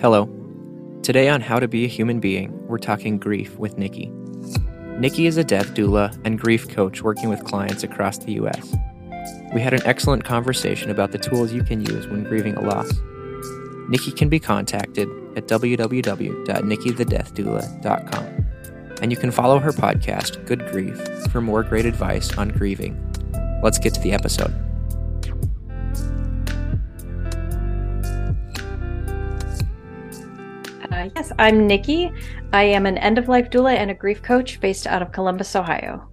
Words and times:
Hello. 0.00 0.28
Today 1.02 1.28
on 1.28 1.40
How 1.40 1.58
to 1.58 1.66
Be 1.66 1.84
a 1.84 1.88
Human 1.88 2.20
Being, 2.20 2.56
we're 2.68 2.78
talking 2.78 3.18
grief 3.18 3.58
with 3.58 3.78
Nikki. 3.78 4.12
Nikki 4.96 5.26
is 5.26 5.36
a 5.36 5.42
death 5.42 5.74
doula 5.74 6.16
and 6.24 6.38
grief 6.38 6.68
coach 6.68 7.02
working 7.02 7.28
with 7.28 7.42
clients 7.42 7.82
across 7.82 8.18
the 8.18 8.34
U.S. 8.34 8.76
We 9.52 9.60
had 9.60 9.74
an 9.74 9.84
excellent 9.84 10.22
conversation 10.22 10.92
about 10.92 11.10
the 11.10 11.18
tools 11.18 11.52
you 11.52 11.64
can 11.64 11.84
use 11.84 12.06
when 12.06 12.22
grieving 12.22 12.54
a 12.54 12.60
loss. 12.60 12.92
Nikki 13.88 14.12
can 14.12 14.28
be 14.28 14.38
contacted 14.38 15.08
at 15.36 15.48
www.nikkithedeathdoula.com. 15.48 18.46
And 19.02 19.10
you 19.10 19.16
can 19.16 19.32
follow 19.32 19.58
her 19.58 19.72
podcast, 19.72 20.46
Good 20.46 20.64
Grief, 20.70 20.96
for 21.32 21.40
more 21.40 21.64
great 21.64 21.86
advice 21.86 22.38
on 22.38 22.50
grieving. 22.50 23.04
Let's 23.64 23.80
get 23.80 23.94
to 23.94 24.00
the 24.00 24.12
episode. 24.12 24.67
I'm 31.38 31.66
Nikki. 31.66 32.10
I 32.52 32.62
am 32.64 32.86
an 32.86 32.98
end 32.98 33.18
of 33.18 33.28
life 33.28 33.50
doula 33.50 33.74
and 33.74 33.90
a 33.90 33.94
grief 33.94 34.22
coach 34.22 34.60
based 34.60 34.86
out 34.86 35.02
of 35.02 35.12
Columbus, 35.12 35.54
Ohio. 35.56 36.08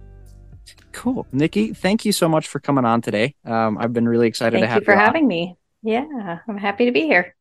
Cool. 0.92 1.26
Nikki, 1.32 1.72
thank 1.74 2.04
you 2.04 2.12
so 2.12 2.28
much 2.28 2.48
for 2.48 2.58
coming 2.60 2.84
on 2.84 3.02
today. 3.02 3.34
Um, 3.44 3.78
I've 3.78 3.92
been 3.92 4.08
really 4.08 4.26
excited 4.28 4.56
Thank 4.56 4.64
to 4.64 4.68
have 4.68 4.82
you 4.82 4.84
for 4.86 4.92
you 4.94 4.98
on. 4.98 5.04
having 5.04 5.28
me. 5.28 5.56
Yeah, 5.82 6.38
I'm 6.48 6.58
happy 6.58 6.86
to 6.86 6.92
be 6.92 7.02
here. 7.02 7.34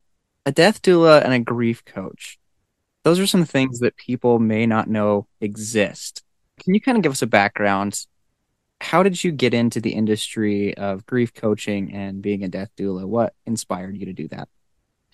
a 0.46 0.52
death 0.52 0.82
doula 0.82 1.24
and 1.24 1.34
a 1.34 1.40
grief 1.40 1.84
coach. 1.86 2.38
Those 3.04 3.20
are 3.20 3.28
some 3.28 3.46
things 3.46 3.80
that 3.80 3.96
people 3.98 4.40
may 4.40 4.66
not 4.66 4.88
know 4.90 5.28
exist. 5.42 6.24
Can 6.64 6.74
you 6.74 6.82
kind 6.82 6.98
of 6.98 7.04
give 7.04 7.12
us 7.12 7.22
a 7.22 7.28
background? 7.28 8.06
How 8.82 9.04
did 9.04 9.24
you 9.24 9.32
get 9.32 9.54
into 9.54 9.80
the 9.80 9.92
industry 9.92 10.76
of 10.78 11.06
grief 11.06 11.34
coaching 11.34 11.94
and 11.94 12.22
being 12.22 12.44
a 12.44 12.48
death 12.50 12.70
doula? 12.78 13.06
What 13.06 13.34
inspired 13.46 13.96
you 13.98 14.06
to 14.08 14.14
do 14.14 14.28
that? 14.30 14.50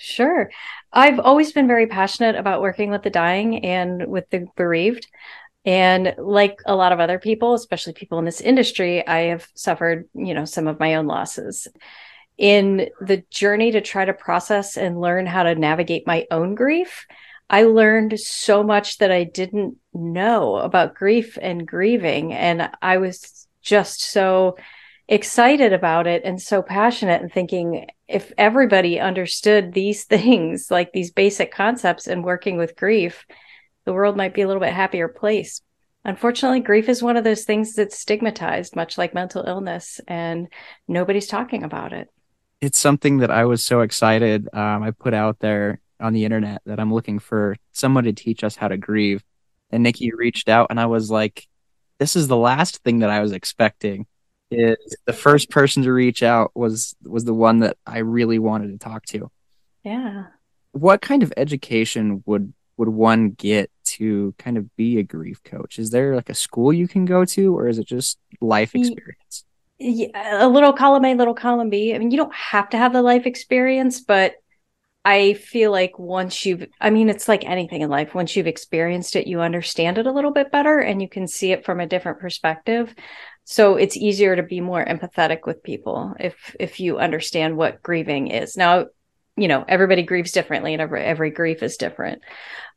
Sure. 0.03 0.49
I've 0.91 1.19
always 1.19 1.51
been 1.51 1.67
very 1.67 1.85
passionate 1.85 2.35
about 2.35 2.61
working 2.61 2.89
with 2.89 3.03
the 3.03 3.11
dying 3.11 3.63
and 3.63 4.07
with 4.07 4.27
the 4.31 4.47
bereaved. 4.57 5.07
And 5.63 6.15
like 6.17 6.59
a 6.65 6.75
lot 6.75 6.91
of 6.91 6.99
other 6.99 7.19
people, 7.19 7.53
especially 7.53 7.93
people 7.93 8.17
in 8.17 8.25
this 8.25 8.41
industry, 8.41 9.07
I 9.07 9.25
have 9.25 9.47
suffered, 9.53 10.09
you 10.15 10.33
know, 10.33 10.45
some 10.45 10.67
of 10.67 10.79
my 10.79 10.95
own 10.95 11.05
losses. 11.05 11.67
In 12.39 12.89
the 12.99 13.23
journey 13.29 13.71
to 13.73 13.81
try 13.81 14.03
to 14.03 14.13
process 14.13 14.75
and 14.75 14.99
learn 14.99 15.27
how 15.27 15.43
to 15.43 15.53
navigate 15.53 16.07
my 16.07 16.25
own 16.31 16.55
grief, 16.55 17.05
I 17.47 17.63
learned 17.63 18.19
so 18.19 18.63
much 18.63 18.97
that 18.97 19.11
I 19.11 19.23
didn't 19.23 19.77
know 19.93 20.55
about 20.55 20.95
grief 20.95 21.37
and 21.39 21.67
grieving. 21.67 22.33
And 22.33 22.71
I 22.81 22.97
was 22.97 23.47
just 23.61 24.01
so 24.01 24.57
excited 25.11 25.73
about 25.73 26.07
it 26.07 26.23
and 26.23 26.41
so 26.41 26.61
passionate 26.61 27.21
and 27.21 27.31
thinking 27.31 27.85
if 28.07 28.31
everybody 28.37 28.97
understood 28.99 29.73
these 29.73 30.03
things, 30.05 30.71
like 30.71 30.93
these 30.93 31.11
basic 31.11 31.51
concepts 31.51 32.07
and 32.07 32.23
working 32.23 32.57
with 32.57 32.77
grief, 32.77 33.25
the 33.85 33.93
world 33.93 34.15
might 34.15 34.33
be 34.33 34.41
a 34.41 34.47
little 34.47 34.61
bit 34.61 34.73
happier 34.73 35.07
place. 35.07 35.61
Unfortunately, 36.03 36.61
grief 36.61 36.89
is 36.89 37.03
one 37.03 37.17
of 37.17 37.23
those 37.23 37.43
things 37.43 37.75
that's 37.75 37.99
stigmatized, 37.99 38.75
much 38.75 38.97
like 38.97 39.13
mental 39.13 39.43
illness, 39.45 40.01
and 40.07 40.47
nobody's 40.87 41.27
talking 41.27 41.63
about 41.63 41.93
it. 41.93 42.09
It's 42.59 42.79
something 42.79 43.17
that 43.19 43.29
I 43.29 43.45
was 43.45 43.63
so 43.63 43.81
excited. 43.81 44.47
Um, 44.53 44.81
I 44.81 44.91
put 44.91 45.13
out 45.13 45.39
there 45.39 45.79
on 45.99 46.13
the 46.13 46.25
internet 46.25 46.61
that 46.65 46.79
I'm 46.79 46.91
looking 46.91 47.19
for 47.19 47.55
someone 47.71 48.05
to 48.05 48.13
teach 48.13 48.43
us 48.43 48.55
how 48.55 48.67
to 48.67 48.77
grieve. 48.77 49.23
And 49.69 49.83
Nikki 49.83 50.11
reached 50.11 50.49
out, 50.49 50.67
and 50.71 50.79
I 50.79 50.87
was 50.87 51.11
like, 51.11 51.47
this 51.99 52.15
is 52.15 52.27
the 52.27 52.37
last 52.37 52.77
thing 52.77 52.99
that 52.99 53.11
I 53.11 53.19
was 53.19 53.31
expecting. 53.31 54.07
Is 54.51 54.97
the 55.05 55.13
first 55.13 55.49
person 55.49 55.83
to 55.83 55.93
reach 55.93 56.23
out 56.23 56.51
was 56.55 56.95
was 57.03 57.23
the 57.25 57.33
one 57.33 57.59
that 57.59 57.77
I 57.85 57.99
really 57.99 58.39
wanted 58.39 58.71
to 58.71 58.77
talk 58.77 59.05
to. 59.07 59.31
Yeah. 59.83 60.25
what 60.73 61.01
kind 61.01 61.23
of 61.23 61.33
education 61.37 62.23
would 62.25 62.53
would 62.77 62.89
one 62.89 63.31
get 63.31 63.69
to 63.85 64.33
kind 64.39 64.57
of 64.57 64.73
be 64.75 64.97
a 64.99 65.03
grief 65.03 65.43
coach? 65.43 65.77
Is 65.79 65.91
there 65.91 66.15
like 66.15 66.29
a 66.29 66.33
school 66.33 66.73
you 66.73 66.87
can 66.87 67.05
go 67.05 67.25
to, 67.25 67.57
or 67.57 67.67
is 67.67 67.77
it 67.77 67.87
just 67.87 68.17
life 68.41 68.73
experience? 68.75 69.45
Yeah, 69.79 70.45
a 70.45 70.47
little 70.47 70.73
column 70.73 71.05
A, 71.05 71.15
little 71.15 71.33
column 71.33 71.69
B. 71.69 71.93
I 71.93 71.97
mean, 71.97 72.11
you 72.11 72.17
don't 72.17 72.33
have 72.35 72.69
to 72.69 72.77
have 72.77 72.93
the 72.93 73.01
life 73.01 73.25
experience, 73.25 73.99
but 74.01 74.33
I 75.05 75.33
feel 75.33 75.71
like 75.71 75.97
once 75.99 76.45
you've, 76.45 76.65
I 76.79 76.91
mean, 76.91 77.09
it's 77.09 77.27
like 77.27 77.45
anything 77.45 77.81
in 77.81 77.89
life. 77.89 78.13
Once 78.15 78.35
you've 78.35 78.47
experienced 78.47 79.15
it, 79.15 79.27
you 79.27 79.41
understand 79.41 79.97
it 79.97 80.07
a 80.07 80.11
little 80.11 80.31
bit 80.31 80.51
better 80.51 80.79
and 80.79 81.01
you 81.01 81.09
can 81.09 81.27
see 81.27 81.51
it 81.51 81.65
from 81.65 81.79
a 81.79 81.87
different 81.87 82.19
perspective. 82.19 82.93
So 83.43 83.75
it's 83.75 83.97
easier 83.97 84.35
to 84.35 84.43
be 84.43 84.61
more 84.61 84.83
empathetic 84.83 85.45
with 85.45 85.63
people 85.63 86.13
if 86.19 86.55
if 86.59 86.79
you 86.79 86.99
understand 86.99 87.57
what 87.57 87.81
grieving 87.81 88.27
is. 88.27 88.55
Now, 88.55 88.85
you 89.35 89.47
know, 89.47 89.65
everybody 89.67 90.03
grieves 90.03 90.31
differently 90.31 90.73
and 90.73 90.81
every 90.81 91.03
every 91.03 91.31
grief 91.31 91.63
is 91.63 91.77
different. 91.77 92.21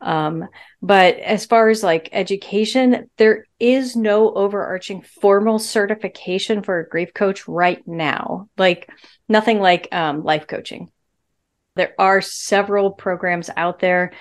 Um, 0.00 0.46
but 0.80 1.16
as 1.18 1.46
far 1.46 1.68
as 1.68 1.82
like 1.82 2.08
education, 2.12 3.10
there 3.16 3.46
is 3.58 3.96
no 3.96 4.32
overarching 4.32 5.02
formal 5.02 5.58
certification 5.58 6.62
for 6.62 6.78
a 6.78 6.88
grief 6.88 7.12
coach 7.14 7.46
right 7.48 7.82
now. 7.86 8.48
Like 8.56 8.88
nothing 9.28 9.60
like 9.60 9.88
um, 9.92 10.22
life 10.24 10.46
coaching. 10.46 10.90
There 11.76 11.94
are 11.98 12.20
several 12.20 12.92
programs 12.92 13.50
out 13.56 13.80
there 13.80 14.12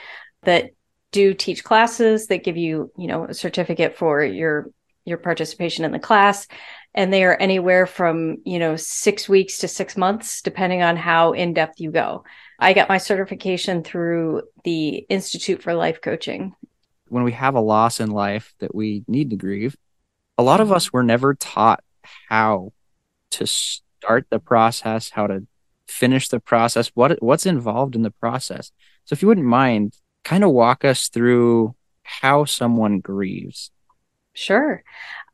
that 0.43 0.71
do 1.11 1.33
teach 1.33 1.63
classes 1.63 2.27
that 2.27 2.43
give 2.43 2.57
you, 2.57 2.91
you 2.97 3.07
know, 3.07 3.25
a 3.25 3.33
certificate 3.33 3.95
for 3.95 4.23
your 4.23 4.67
your 5.05 5.17
participation 5.17 5.85
in 5.85 5.91
the 5.91 5.99
class 5.99 6.47
and 6.95 7.11
they 7.11 7.23
are 7.23 7.35
anywhere 7.35 7.85
from, 7.85 8.37
you 8.45 8.59
know, 8.59 8.75
6 8.75 9.29
weeks 9.29 9.57
to 9.59 9.67
6 9.67 9.97
months 9.97 10.41
depending 10.41 10.81
on 10.81 10.95
how 10.95 11.33
in 11.33 11.53
depth 11.53 11.79
you 11.79 11.91
go. 11.91 12.23
I 12.59 12.73
got 12.73 12.89
my 12.89 12.97
certification 12.97 13.83
through 13.83 14.43
the 14.63 15.05
Institute 15.09 15.61
for 15.61 15.73
Life 15.73 16.01
Coaching. 16.01 16.55
When 17.09 17.23
we 17.23 17.33
have 17.33 17.55
a 17.55 17.61
loss 17.61 17.99
in 17.99 18.11
life 18.11 18.53
that 18.59 18.73
we 18.73 19.03
need 19.07 19.31
to 19.31 19.35
grieve, 19.35 19.75
a 20.37 20.43
lot 20.43 20.61
of 20.61 20.71
us 20.71 20.93
were 20.93 21.03
never 21.03 21.33
taught 21.33 21.83
how 22.29 22.71
to 23.31 23.45
start 23.45 24.27
the 24.29 24.39
process, 24.39 25.09
how 25.09 25.27
to 25.27 25.45
finish 25.87 26.29
the 26.29 26.39
process, 26.39 26.91
what 26.95 27.21
what's 27.21 27.45
involved 27.45 27.95
in 27.95 28.03
the 28.03 28.11
process. 28.11 28.71
So 29.05 29.13
if 29.13 29.21
you 29.21 29.27
wouldn't 29.27 29.45
mind, 29.45 29.95
kind 30.23 30.43
of 30.43 30.51
walk 30.51 30.85
us 30.85 31.09
through 31.09 31.75
how 32.03 32.45
someone 32.45 32.99
grieves. 32.99 33.71
Sure. 34.33 34.83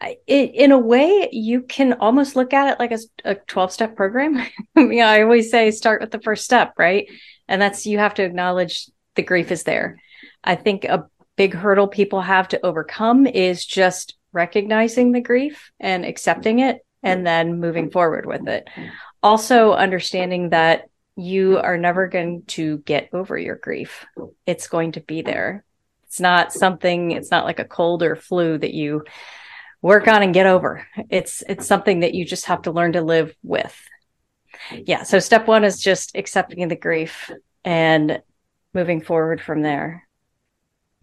It, 0.01 0.51
in 0.53 0.71
a 0.71 0.77
way, 0.77 1.29
you 1.31 1.61
can 1.61 1.93
almost 1.93 2.35
look 2.35 2.53
at 2.53 2.71
it 2.71 2.79
like 2.79 2.97
a 3.25 3.35
12 3.35 3.71
step 3.71 3.95
program. 3.95 4.37
I 4.75 4.83
mean, 4.83 5.01
I 5.01 5.21
always 5.21 5.51
say 5.51 5.71
start 5.71 6.01
with 6.01 6.11
the 6.11 6.21
first 6.21 6.45
step, 6.45 6.73
right? 6.77 7.07
And 7.47 7.61
that's 7.61 7.85
you 7.85 7.97
have 7.97 8.13
to 8.15 8.23
acknowledge 8.23 8.89
the 9.15 9.23
grief 9.23 9.51
is 9.51 9.63
there. 9.63 9.97
I 10.43 10.55
think 10.55 10.85
a 10.85 11.07
big 11.35 11.53
hurdle 11.53 11.87
people 11.87 12.21
have 12.21 12.47
to 12.49 12.65
overcome 12.65 13.25
is 13.27 13.65
just 13.65 14.15
recognizing 14.31 15.11
the 15.11 15.21
grief 15.21 15.71
and 15.79 16.05
accepting 16.05 16.59
it 16.59 16.85
and 17.01 17.25
then 17.25 17.59
moving 17.59 17.89
forward 17.89 18.25
with 18.25 18.47
it. 18.47 18.69
Also, 19.23 19.73
understanding 19.73 20.49
that 20.49 20.89
you 21.15 21.57
are 21.57 21.77
never 21.77 22.07
going 22.07 22.43
to 22.47 22.77
get 22.79 23.09
over 23.13 23.37
your 23.37 23.55
grief, 23.55 24.05
it's 24.45 24.67
going 24.67 24.93
to 24.93 25.01
be 25.01 25.21
there. 25.21 25.65
It's 26.09 26.19
not 26.19 26.51
something, 26.51 27.11
it's 27.11 27.29
not 27.29 27.45
like 27.45 27.59
a 27.59 27.65
cold 27.65 28.01
or 28.01 28.15
flu 28.15 28.57
that 28.57 28.73
you 28.73 29.03
work 29.83 30.07
on 30.07 30.23
and 30.23 30.33
get 30.33 30.47
over. 30.47 30.87
It's 31.07 31.43
it's 31.47 31.67
something 31.67 31.99
that 31.99 32.15
you 32.15 32.25
just 32.25 32.45
have 32.45 32.63
to 32.63 32.71
learn 32.71 32.93
to 32.93 33.03
live 33.03 33.35
with. 33.43 33.79
Yeah, 34.71 35.03
so 35.03 35.19
step 35.19 35.47
1 35.47 35.63
is 35.63 35.79
just 35.79 36.17
accepting 36.17 36.67
the 36.67 36.75
grief 36.75 37.29
and 37.63 38.23
moving 38.73 39.01
forward 39.01 39.39
from 39.39 39.61
there. 39.61 40.07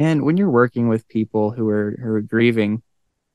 And 0.00 0.24
when 0.24 0.36
you're 0.36 0.50
working 0.50 0.88
with 0.88 1.06
people 1.06 1.52
who 1.52 1.68
are 1.68 1.96
who 2.02 2.08
are 2.10 2.20
grieving, 2.20 2.82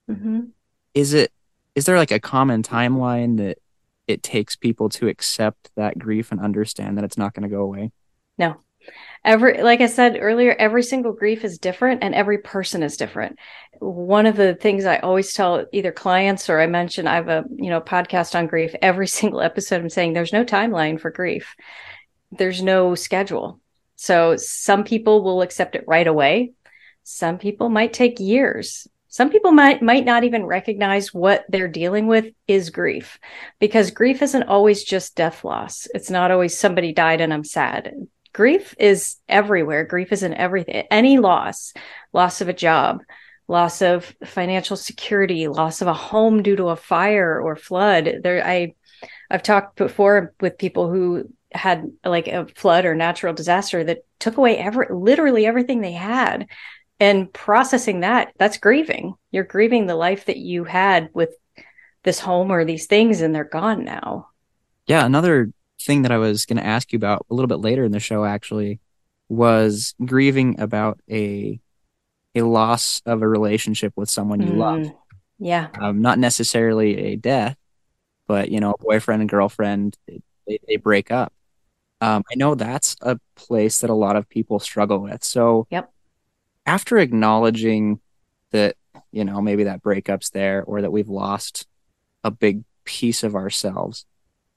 Mhm. 0.09 0.49
is 0.93 1.13
it 1.13 1.31
is 1.73 1.85
there 1.85 1.97
like 1.97 2.11
a 2.11 2.19
common 2.19 2.63
timeline 2.63 3.37
that 3.37 3.59
it 4.07 4.23
takes 4.23 4.57
people 4.57 4.89
to 4.89 5.07
accept 5.07 5.71
that 5.77 5.97
grief 5.97 6.33
and 6.33 6.41
understand 6.41 6.97
that 6.97 7.05
it's 7.05 7.17
not 7.17 7.33
going 7.33 7.43
to 7.43 7.55
go 7.55 7.61
away? 7.61 7.93
No. 8.37 8.57
Every 9.23 9.61
like 9.61 9.81
I 9.81 9.85
said 9.85 10.17
earlier, 10.19 10.55
every 10.57 10.81
single 10.81 11.13
grief 11.13 11.43
is 11.43 11.59
different 11.59 12.03
and 12.03 12.15
every 12.15 12.39
person 12.39 12.81
is 12.81 12.97
different. 12.97 13.37
One 13.79 14.25
of 14.25 14.35
the 14.35 14.55
things 14.55 14.85
I 14.85 14.97
always 14.97 15.33
tell 15.33 15.65
either 15.71 15.91
clients 15.91 16.49
or 16.49 16.59
I 16.59 16.65
mention 16.67 17.07
I 17.07 17.15
have 17.15 17.27
a, 17.29 17.45
you 17.55 17.69
know, 17.69 17.81
podcast 17.81 18.33
on 18.35 18.47
grief. 18.47 18.73
Every 18.81 19.07
single 19.19 19.41
episode 19.41 19.81
I'm 19.81 19.89
saying 19.89 20.13
there's 20.13 20.33
no 20.33 20.43
timeline 20.43 20.99
for 20.99 21.11
grief. 21.11 21.55
There's 22.31 22.63
no 22.63 22.95
schedule. 22.95 23.59
So 23.95 24.37
some 24.37 24.83
people 24.83 25.23
will 25.23 25.43
accept 25.43 25.75
it 25.75 25.83
right 25.87 26.07
away. 26.07 26.53
Some 27.03 27.37
people 27.37 27.69
might 27.69 27.93
take 27.93 28.19
years. 28.19 28.87
Some 29.07 29.29
people 29.29 29.51
might 29.51 29.83
might 29.83 30.05
not 30.05 30.23
even 30.23 30.45
recognize 30.45 31.13
what 31.13 31.45
they're 31.49 31.67
dealing 31.67 32.07
with 32.07 32.33
is 32.47 32.69
grief 32.71 33.19
because 33.59 33.91
grief 33.91 34.21
isn't 34.23 34.43
always 34.43 34.83
just 34.83 35.15
death 35.15 35.43
loss. 35.43 35.87
It's 35.93 36.09
not 36.09 36.31
always 36.31 36.57
somebody 36.57 36.91
died 36.93 37.21
and 37.21 37.31
I'm 37.31 37.43
sad 37.43 37.93
grief 38.33 38.75
is 38.79 39.17
everywhere. 39.27 39.85
Grief 39.85 40.11
is 40.11 40.23
in 40.23 40.33
everything. 40.33 40.85
Any 40.89 41.19
loss 41.19 41.73
loss 42.13 42.41
of 42.41 42.49
a 42.49 42.53
job 42.53 43.01
loss 43.47 43.81
of 43.81 44.15
financial 44.25 44.77
security 44.77 45.49
loss 45.49 45.81
of 45.81 45.87
a 45.87 45.93
home 45.93 46.41
due 46.41 46.55
to 46.55 46.69
a 46.69 46.75
fire 46.75 47.39
or 47.39 47.55
flood. 47.55 48.21
There 48.23 48.45
i 48.45 48.73
i've 49.29 49.43
talked 49.43 49.75
before 49.75 50.33
with 50.39 50.57
people 50.57 50.89
who 50.89 51.29
had 51.51 51.91
like 52.05 52.27
a 52.27 52.47
flood 52.55 52.85
or 52.85 52.95
natural 52.95 53.33
disaster 53.33 53.83
that 53.83 54.05
took 54.19 54.37
away 54.37 54.57
every 54.57 54.87
literally 54.89 55.45
everything 55.45 55.81
they 55.81 55.91
had. 55.91 56.47
And 56.99 57.33
processing 57.33 58.01
that 58.01 58.33
that's 58.37 58.57
grieving. 58.57 59.15
You're 59.31 59.43
grieving 59.43 59.85
the 59.85 59.95
life 59.95 60.25
that 60.25 60.37
you 60.37 60.63
had 60.63 61.09
with 61.13 61.31
this 62.03 62.19
home 62.19 62.51
or 62.51 62.63
these 62.63 62.87
things 62.87 63.21
and 63.21 63.35
they're 63.35 63.43
gone 63.43 63.83
now. 63.83 64.29
Yeah 64.87 65.05
another 65.05 65.51
thing 65.85 66.03
that 66.03 66.11
i 66.11 66.17
was 66.17 66.45
going 66.45 66.57
to 66.57 66.65
ask 66.65 66.91
you 66.91 66.97
about 66.97 67.25
a 67.29 67.33
little 67.33 67.47
bit 67.47 67.59
later 67.59 67.83
in 67.83 67.91
the 67.91 67.99
show 67.99 68.25
actually 68.25 68.79
was 69.29 69.93
grieving 70.03 70.59
about 70.59 70.99
a 71.09 71.59
a 72.35 72.41
loss 72.41 73.01
of 73.05 73.21
a 73.21 73.27
relationship 73.27 73.93
with 73.95 74.09
someone 74.09 74.41
you 74.41 74.53
mm, 74.53 74.57
love 74.57 74.91
yeah. 75.43 75.69
Um, 75.79 76.03
not 76.03 76.19
necessarily 76.19 76.97
a 76.97 77.15
death 77.15 77.57
but 78.27 78.49
you 78.49 78.59
know 78.59 78.71
a 78.71 78.77
boyfriend 78.77 79.21
and 79.21 79.29
girlfriend 79.29 79.97
they, 80.07 80.59
they 80.67 80.77
break 80.77 81.11
up. 81.11 81.33
Um, 81.99 82.23
i 82.31 82.35
know 82.35 82.55
that's 82.55 82.95
a 83.01 83.19
place 83.35 83.81
that 83.81 83.89
a 83.89 83.95
lot 83.95 84.15
of 84.15 84.29
people 84.29 84.59
struggle 84.59 84.99
with. 84.99 85.23
So 85.23 85.67
yep. 85.69 85.91
after 86.65 86.97
acknowledging 86.97 87.99
that 88.51 88.77
you 89.11 89.25
know 89.25 89.41
maybe 89.41 89.65
that 89.65 89.81
breakup's 89.81 90.29
there 90.29 90.63
or 90.63 90.81
that 90.81 90.91
we've 90.91 91.09
lost 91.09 91.67
a 92.23 92.31
big 92.31 92.63
piece 92.85 93.23
of 93.23 93.35
ourselves 93.35 94.05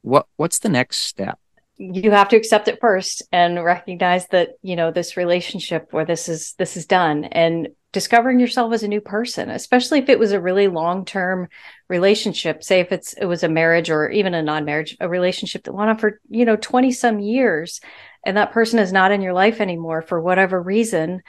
what 0.04 0.26
what's 0.36 0.60
the 0.60 0.68
next 0.68 0.98
step? 0.98 1.38
You 1.76 2.12
have 2.12 2.28
to 2.28 2.36
accept 2.36 2.68
it 2.68 2.78
first 2.80 3.22
and 3.32 3.62
recognize 3.64 4.28
that 4.28 4.50
you 4.62 4.76
know 4.76 4.90
this 4.90 5.16
relationship 5.16 5.88
where 5.90 6.04
this 6.04 6.28
is 6.28 6.54
this 6.58 6.76
is 6.76 6.86
done. 6.86 7.24
And 7.24 7.68
discovering 7.90 8.40
yourself 8.40 8.72
as 8.72 8.82
a 8.82 8.88
new 8.88 9.00
person 9.00 9.48
especially 9.50 10.00
if 10.00 10.08
it 10.08 10.18
was 10.18 10.32
a 10.32 10.40
really 10.40 10.66
long-term 10.66 11.46
relationship 11.88 12.64
say 12.64 12.80
if 12.80 12.90
it's 12.90 13.12
it 13.12 13.24
was 13.24 13.44
a 13.44 13.48
marriage 13.48 13.88
or 13.88 14.10
even 14.10 14.34
a 14.34 14.42
non-marriage 14.42 14.96
a 14.98 15.08
relationship 15.08 15.62
that 15.62 15.72
went 15.72 15.88
on 15.88 15.96
for 15.96 16.20
you 16.28 16.44
know 16.44 16.56
20 16.56 16.90
some 16.90 17.20
years 17.20 17.80
and 18.26 18.36
that 18.36 18.50
person 18.50 18.80
is 18.80 18.92
not 18.92 19.12
in 19.12 19.22
your 19.22 19.32
life 19.32 19.60
anymore 19.60 20.02
for 20.02 20.20
whatever 20.20 20.60
reason 20.60 21.22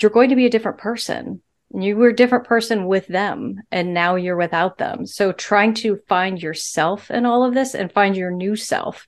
you're 0.00 0.10
going 0.10 0.30
to 0.30 0.34
be 0.34 0.46
a 0.46 0.50
different 0.50 0.78
person 0.78 1.42
you 1.74 1.96
were 1.96 2.08
a 2.08 2.16
different 2.16 2.46
person 2.46 2.86
with 2.86 3.06
them 3.06 3.62
and 3.70 3.94
now 3.94 4.16
you're 4.16 4.36
without 4.36 4.78
them. 4.78 5.06
So 5.06 5.32
trying 5.32 5.74
to 5.74 6.00
find 6.08 6.42
yourself 6.42 7.10
in 7.10 7.24
all 7.24 7.44
of 7.44 7.54
this 7.54 7.74
and 7.74 7.90
find 7.90 8.16
your 8.16 8.30
new 8.30 8.56
self 8.56 9.06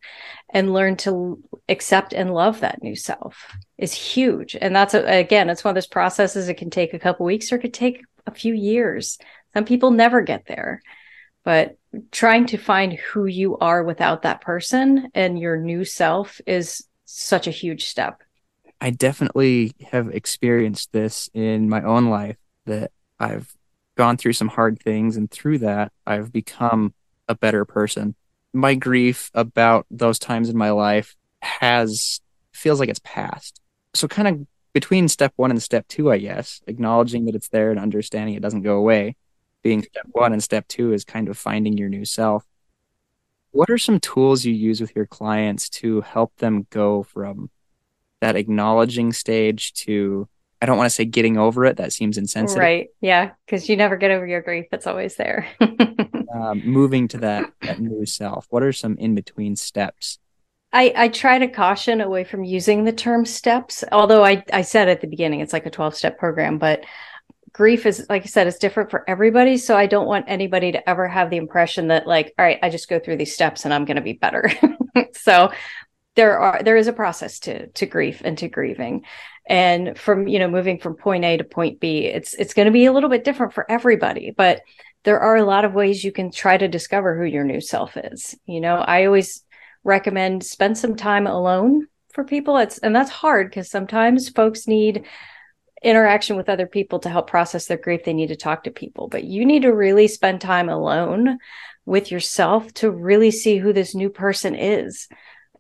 and 0.50 0.72
learn 0.72 0.96
to 0.98 1.42
accept 1.68 2.12
and 2.12 2.32
love 2.32 2.60
that 2.60 2.82
new 2.82 2.96
self 2.96 3.36
is 3.76 3.92
huge. 3.92 4.56
And 4.60 4.74
that's 4.74 4.94
a, 4.94 5.04
again 5.04 5.50
it's 5.50 5.64
one 5.64 5.72
of 5.72 5.74
those 5.74 5.86
processes. 5.86 6.48
It 6.48 6.54
can 6.54 6.70
take 6.70 6.94
a 6.94 6.98
couple 6.98 7.26
weeks 7.26 7.52
or 7.52 7.56
it 7.56 7.60
could 7.60 7.74
take 7.74 8.02
a 8.26 8.30
few 8.32 8.54
years. 8.54 9.18
Some 9.52 9.64
people 9.64 9.90
never 9.90 10.22
get 10.22 10.46
there 10.46 10.80
but 11.44 11.76
trying 12.10 12.46
to 12.46 12.56
find 12.56 12.94
who 12.94 13.26
you 13.26 13.58
are 13.58 13.84
without 13.84 14.22
that 14.22 14.40
person 14.40 15.10
and 15.14 15.38
your 15.38 15.58
new 15.58 15.84
self 15.84 16.40
is 16.46 16.86
such 17.04 17.46
a 17.46 17.52
huge 17.52 17.86
step. 17.86 18.22
I 18.80 18.90
definitely 18.90 19.72
have 19.92 20.08
experienced 20.08 20.92
this 20.92 21.30
in 21.32 21.68
my 21.68 21.82
own 21.82 22.08
life 22.08 22.36
that 22.66 22.90
I've 23.18 23.54
gone 23.96 24.16
through 24.16 24.32
some 24.32 24.48
hard 24.48 24.80
things 24.80 25.16
and 25.16 25.30
through 25.30 25.58
that 25.58 25.92
I've 26.06 26.32
become 26.32 26.94
a 27.28 27.34
better 27.34 27.64
person. 27.64 28.14
My 28.52 28.74
grief 28.74 29.30
about 29.34 29.86
those 29.90 30.18
times 30.18 30.48
in 30.48 30.56
my 30.56 30.70
life 30.70 31.16
has 31.40 32.20
feels 32.52 32.80
like 32.80 32.88
it's 32.88 33.00
past. 33.04 33.60
So 33.94 34.08
kind 34.08 34.28
of 34.28 34.46
between 34.72 35.08
step 35.08 35.32
1 35.36 35.50
and 35.50 35.62
step 35.62 35.86
2 35.88 36.10
I 36.10 36.18
guess, 36.18 36.60
acknowledging 36.66 37.26
that 37.26 37.34
it's 37.34 37.48
there 37.48 37.70
and 37.70 37.80
understanding 37.80 38.34
it 38.34 38.42
doesn't 38.42 38.62
go 38.62 38.76
away. 38.76 39.16
Being 39.62 39.82
step 39.82 40.06
1 40.12 40.32
and 40.32 40.42
step 40.42 40.68
2 40.68 40.92
is 40.92 41.04
kind 41.04 41.28
of 41.28 41.38
finding 41.38 41.78
your 41.78 41.88
new 41.88 42.04
self. 42.04 42.44
What 43.52 43.70
are 43.70 43.78
some 43.78 44.00
tools 44.00 44.44
you 44.44 44.52
use 44.52 44.80
with 44.80 44.96
your 44.96 45.06
clients 45.06 45.68
to 45.70 46.00
help 46.00 46.36
them 46.36 46.66
go 46.70 47.04
from 47.04 47.50
that 48.20 48.36
acknowledging 48.36 49.12
stage 49.12 49.72
to 49.74 50.28
I 50.64 50.66
don't 50.66 50.78
want 50.78 50.86
to 50.86 50.94
say 50.94 51.04
getting 51.04 51.36
over 51.36 51.66
it. 51.66 51.76
That 51.76 51.92
seems 51.92 52.16
insensitive. 52.16 52.58
Right. 52.58 52.88
Yeah. 53.02 53.32
Because 53.44 53.68
you 53.68 53.76
never 53.76 53.98
get 53.98 54.10
over 54.10 54.26
your 54.26 54.40
grief. 54.40 54.64
It's 54.72 54.86
always 54.86 55.14
there. 55.16 55.46
um, 55.60 56.62
moving 56.64 57.06
to 57.08 57.18
that, 57.18 57.52
that 57.60 57.80
new 57.80 58.06
self. 58.06 58.46
What 58.48 58.62
are 58.62 58.72
some 58.72 58.96
in 58.96 59.14
between 59.14 59.56
steps? 59.56 60.18
I, 60.72 60.90
I 60.96 61.08
try 61.08 61.38
to 61.38 61.48
caution 61.48 62.00
away 62.00 62.24
from 62.24 62.44
using 62.44 62.84
the 62.84 62.94
term 62.94 63.26
steps, 63.26 63.84
although 63.92 64.24
I, 64.24 64.42
I 64.54 64.62
said 64.62 64.88
at 64.88 65.02
the 65.02 65.06
beginning 65.06 65.40
it's 65.40 65.52
like 65.52 65.66
a 65.66 65.70
12 65.70 65.96
step 65.96 66.18
program, 66.18 66.56
but 66.56 66.86
grief 67.52 67.84
is 67.84 68.06
like 68.08 68.22
I 68.22 68.24
said, 68.24 68.46
it's 68.46 68.56
different 68.56 68.90
for 68.90 69.04
everybody. 69.06 69.58
So 69.58 69.76
I 69.76 69.84
don't 69.84 70.06
want 70.06 70.24
anybody 70.28 70.72
to 70.72 70.88
ever 70.88 71.06
have 71.06 71.28
the 71.28 71.36
impression 71.36 71.88
that 71.88 72.06
like, 72.06 72.32
all 72.38 72.44
right, 72.46 72.58
I 72.62 72.70
just 72.70 72.88
go 72.88 72.98
through 72.98 73.18
these 73.18 73.34
steps 73.34 73.66
and 73.66 73.74
I'm 73.74 73.84
gonna 73.84 74.00
be 74.00 74.14
better. 74.14 74.50
so 75.12 75.52
there 76.16 76.38
are 76.38 76.62
there 76.62 76.78
is 76.78 76.86
a 76.86 76.92
process 76.94 77.38
to 77.40 77.66
to 77.66 77.84
grief 77.84 78.22
and 78.24 78.38
to 78.38 78.48
grieving 78.48 79.02
and 79.46 79.98
from 79.98 80.26
you 80.26 80.38
know 80.38 80.48
moving 80.48 80.78
from 80.78 80.94
point 80.94 81.24
a 81.24 81.36
to 81.36 81.44
point 81.44 81.78
b 81.80 82.06
it's 82.06 82.34
it's 82.34 82.54
going 82.54 82.66
to 82.66 82.72
be 82.72 82.86
a 82.86 82.92
little 82.92 83.10
bit 83.10 83.24
different 83.24 83.52
for 83.52 83.70
everybody 83.70 84.32
but 84.36 84.62
there 85.04 85.20
are 85.20 85.36
a 85.36 85.44
lot 85.44 85.66
of 85.66 85.74
ways 85.74 86.02
you 86.02 86.12
can 86.12 86.30
try 86.30 86.56
to 86.56 86.66
discover 86.66 87.16
who 87.16 87.24
your 87.24 87.44
new 87.44 87.60
self 87.60 87.96
is. 87.96 88.34
You 88.46 88.60
know 88.60 88.76
i 88.76 89.04
always 89.04 89.44
recommend 89.84 90.44
spend 90.44 90.76
some 90.78 90.96
time 90.96 91.26
alone 91.26 91.86
for 92.14 92.24
people. 92.24 92.56
It's 92.56 92.78
and 92.78 92.94
that's 92.96 93.10
hard 93.10 93.50
because 93.50 93.70
sometimes 93.70 94.28
folks 94.30 94.66
need 94.66 95.04
interaction 95.82 96.36
with 96.36 96.48
other 96.48 96.66
people 96.66 97.00
to 97.00 97.10
help 97.10 97.28
process 97.28 97.66
their 97.66 97.76
grief. 97.76 98.04
They 98.04 98.14
need 98.14 98.28
to 98.28 98.36
talk 98.36 98.64
to 98.64 98.70
people 98.70 99.08
but 99.08 99.24
you 99.24 99.44
need 99.44 99.62
to 99.62 99.74
really 99.74 100.08
spend 100.08 100.40
time 100.40 100.68
alone 100.68 101.38
with 101.84 102.10
yourself 102.10 102.72
to 102.74 102.90
really 102.90 103.30
see 103.30 103.58
who 103.58 103.72
this 103.72 103.94
new 103.94 104.08
person 104.08 104.54
is. 104.54 105.06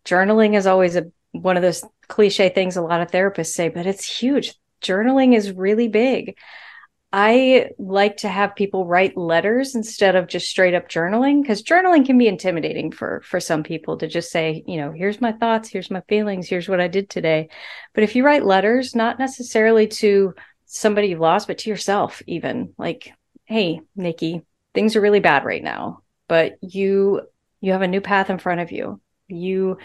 Journaling 0.06 0.56
is 0.56 0.66
always 0.66 0.96
a 0.96 1.10
one 1.34 1.56
of 1.56 1.62
those 1.62 1.84
cliche 2.08 2.48
things 2.48 2.76
a 2.76 2.82
lot 2.82 3.00
of 3.00 3.10
therapists 3.10 3.52
say, 3.52 3.68
but 3.68 3.86
it's 3.86 4.04
huge. 4.04 4.54
Journaling 4.80 5.34
is 5.34 5.52
really 5.52 5.88
big. 5.88 6.36
I 7.12 7.70
like 7.78 8.18
to 8.18 8.28
have 8.28 8.56
people 8.56 8.86
write 8.86 9.16
letters 9.16 9.76
instead 9.76 10.16
of 10.16 10.26
just 10.26 10.48
straight 10.48 10.74
up 10.74 10.88
journaling 10.88 11.42
because 11.42 11.62
journaling 11.62 12.04
can 12.04 12.18
be 12.18 12.26
intimidating 12.26 12.90
for 12.90 13.22
for 13.24 13.38
some 13.38 13.62
people 13.62 13.96
to 13.98 14.08
just 14.08 14.32
say, 14.32 14.64
you 14.66 14.78
know, 14.78 14.90
here's 14.90 15.20
my 15.20 15.30
thoughts, 15.30 15.68
here's 15.68 15.92
my 15.92 16.00
feelings, 16.08 16.48
here's 16.48 16.68
what 16.68 16.80
I 16.80 16.88
did 16.88 17.08
today. 17.08 17.50
But 17.94 18.02
if 18.02 18.16
you 18.16 18.24
write 18.24 18.44
letters, 18.44 18.96
not 18.96 19.20
necessarily 19.20 19.86
to 19.88 20.34
somebody 20.66 21.08
you 21.08 21.18
lost, 21.18 21.46
but 21.46 21.58
to 21.58 21.70
yourself, 21.70 22.20
even 22.26 22.74
like, 22.78 23.12
hey, 23.44 23.80
Nikki, 23.94 24.42
things 24.74 24.96
are 24.96 25.00
really 25.00 25.20
bad 25.20 25.44
right 25.44 25.62
now, 25.62 26.00
but 26.26 26.54
you 26.62 27.22
you 27.60 27.72
have 27.72 27.82
a 27.82 27.88
new 27.88 28.00
path 28.00 28.28
in 28.28 28.38
front 28.38 28.60
of 28.60 28.72
you. 28.72 29.00
You 29.28 29.78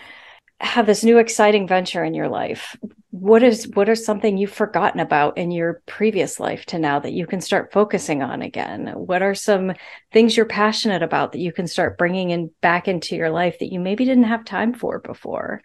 have 0.59 0.85
this 0.85 1.03
new 1.03 1.17
exciting 1.17 1.67
venture 1.67 2.03
in 2.03 2.13
your 2.13 2.27
life 2.27 2.75
what 3.11 3.41
is 3.41 3.67
what 3.69 3.89
are 3.89 3.95
something 3.95 4.37
you've 4.37 4.53
forgotten 4.53 4.99
about 4.99 5.37
in 5.37 5.49
your 5.51 5.81
previous 5.87 6.39
life 6.39 6.65
to 6.67 6.77
now 6.77 6.99
that 6.99 7.13
you 7.13 7.25
can 7.25 7.41
start 7.41 7.73
focusing 7.73 8.21
on 8.21 8.41
again? 8.41 8.93
What 8.95 9.23
are 9.23 9.33
some 9.33 9.73
things 10.11 10.37
you're 10.37 10.45
passionate 10.45 11.01
about 11.01 11.31
that 11.31 11.39
you 11.39 11.51
can 11.51 11.67
start 11.67 11.97
bringing 11.97 12.29
in 12.29 12.51
back 12.61 12.87
into 12.87 13.15
your 13.15 13.31
life 13.31 13.59
that 13.59 13.71
you 13.71 13.79
maybe 13.79 14.05
didn't 14.05 14.25
have 14.25 14.45
time 14.45 14.73
for 14.73 14.99
before? 14.99 15.61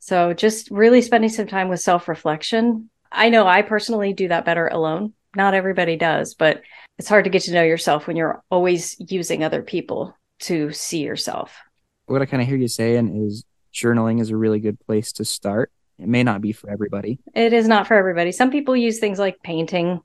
So 0.00 0.34
just 0.34 0.70
really 0.70 1.00
spending 1.00 1.30
some 1.30 1.46
time 1.46 1.68
with 1.68 1.80
self-reflection. 1.80 2.90
I 3.10 3.30
know 3.30 3.46
i 3.46 3.62
personally 3.62 4.12
do 4.12 4.28
that 4.28 4.44
better 4.44 4.68
alone. 4.68 5.14
Not 5.34 5.54
everybody 5.54 5.96
does 5.96 6.34
but 6.34 6.62
it's 6.98 7.08
hard 7.08 7.24
to 7.24 7.30
get 7.30 7.42
to 7.42 7.52
know 7.52 7.62
yourself 7.62 8.06
when 8.06 8.16
you're 8.16 8.42
always 8.50 8.96
using 8.98 9.44
other 9.44 9.62
people 9.62 10.16
to 10.40 10.72
see 10.72 11.02
yourself. 11.02 11.56
What 12.04 12.20
i 12.20 12.26
kind 12.26 12.42
of 12.42 12.48
hear 12.48 12.58
you 12.58 12.68
saying 12.68 13.26
is 13.26 13.44
journaling 13.76 14.20
is 14.20 14.30
a 14.30 14.36
really 14.36 14.60
good 14.60 14.80
place 14.80 15.12
to 15.12 15.24
start. 15.24 15.70
It 15.98 16.08
may 16.08 16.22
not 16.22 16.40
be 16.40 16.52
for 16.52 16.70
everybody. 16.70 17.18
It 17.34 17.52
is 17.52 17.68
not 17.68 17.86
for 17.86 17.94
everybody. 17.94 18.32
Some 18.32 18.50
people 18.50 18.76
use 18.76 18.98
things 18.98 19.18
like 19.18 19.42
painting, 19.42 20.00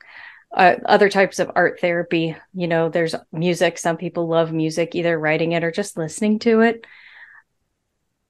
uh, 0.55 0.75
other 0.85 1.09
types 1.09 1.39
of 1.39 1.51
art 1.55 1.79
therapy. 1.79 2.35
You 2.53 2.67
know, 2.67 2.89
there's 2.89 3.15
music. 3.31 3.77
Some 3.77 3.97
people 3.97 4.27
love 4.27 4.51
music, 4.51 4.95
either 4.95 5.17
writing 5.17 5.53
it 5.53 5.63
or 5.63 5.71
just 5.71 5.97
listening 5.97 6.39
to 6.39 6.61
it. 6.61 6.85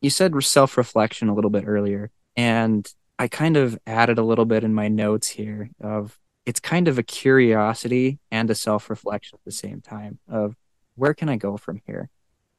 You 0.01 0.09
said 0.09 0.33
self 0.43 0.77
reflection 0.77 1.29
a 1.29 1.35
little 1.35 1.51
bit 1.51 1.65
earlier, 1.67 2.11
and 2.35 2.87
I 3.19 3.27
kind 3.27 3.57
of 3.57 3.77
added 3.85 4.17
a 4.17 4.23
little 4.23 4.45
bit 4.45 4.63
in 4.63 4.73
my 4.73 4.87
notes 4.87 5.27
here 5.27 5.69
of 5.79 6.17
it's 6.45 6.59
kind 6.59 6.87
of 6.87 6.97
a 6.97 7.03
curiosity 7.03 8.19
and 8.31 8.49
a 8.49 8.55
self 8.55 8.89
reflection 8.89 9.37
at 9.37 9.45
the 9.45 9.51
same 9.51 9.81
time 9.81 10.17
of 10.27 10.55
where 10.95 11.13
can 11.13 11.29
I 11.29 11.35
go 11.35 11.57
from 11.57 11.81
here? 11.85 12.09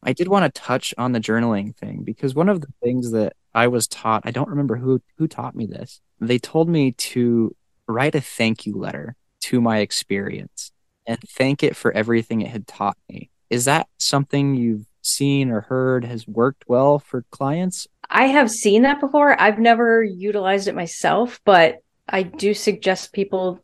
I 0.02 0.12
did 0.12 0.28
want 0.28 0.52
to 0.52 0.60
touch 0.60 0.92
on 0.98 1.12
the 1.12 1.20
journaling 1.20 1.76
thing 1.76 2.02
because 2.02 2.34
one 2.34 2.48
of 2.48 2.60
the 2.60 2.72
things 2.82 3.12
that 3.12 3.34
I 3.54 3.68
was 3.68 3.86
taught, 3.86 4.22
I 4.24 4.30
don't 4.30 4.48
remember 4.48 4.76
who 4.76 5.00
who 5.18 5.28
taught 5.28 5.54
me 5.54 5.66
this. 5.66 6.00
They 6.20 6.38
told 6.38 6.68
me 6.68 6.92
to 6.92 7.54
write 7.86 8.14
a 8.14 8.20
thank 8.20 8.66
you 8.66 8.74
letter 8.76 9.16
to 9.42 9.60
my 9.60 9.78
experience 9.78 10.72
and 11.06 11.18
thank 11.20 11.62
it 11.62 11.76
for 11.76 11.92
everything 11.92 12.40
it 12.40 12.48
had 12.48 12.66
taught 12.66 12.96
me. 13.08 13.30
Is 13.50 13.64
that 13.66 13.88
something 13.98 14.54
you've 14.54 14.86
seen 15.02 15.50
or 15.50 15.62
heard 15.62 16.04
has 16.04 16.26
worked 16.26 16.64
well 16.68 16.98
for 16.98 17.24
clients? 17.30 17.86
I 18.08 18.26
have 18.26 18.50
seen 18.50 18.82
that 18.82 19.00
before. 19.00 19.40
I've 19.40 19.58
never 19.58 20.02
utilized 20.02 20.68
it 20.68 20.74
myself, 20.74 21.40
but 21.44 21.78
I 22.08 22.22
do 22.22 22.54
suggest 22.54 23.12
people 23.12 23.62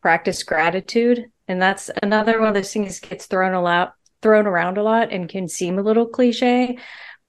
practice 0.00 0.42
gratitude. 0.42 1.26
And 1.46 1.60
that's 1.60 1.90
another 2.02 2.38
one 2.38 2.48
of 2.48 2.54
those 2.54 2.72
things 2.72 3.00
gets 3.00 3.26
thrown 3.26 3.54
a 3.54 3.62
lot 3.62 3.94
thrown 4.22 4.46
around 4.46 4.78
a 4.78 4.82
lot 4.82 5.12
and 5.12 5.28
can 5.28 5.48
seem 5.48 5.78
a 5.78 5.82
little 5.82 6.06
cliche 6.06 6.78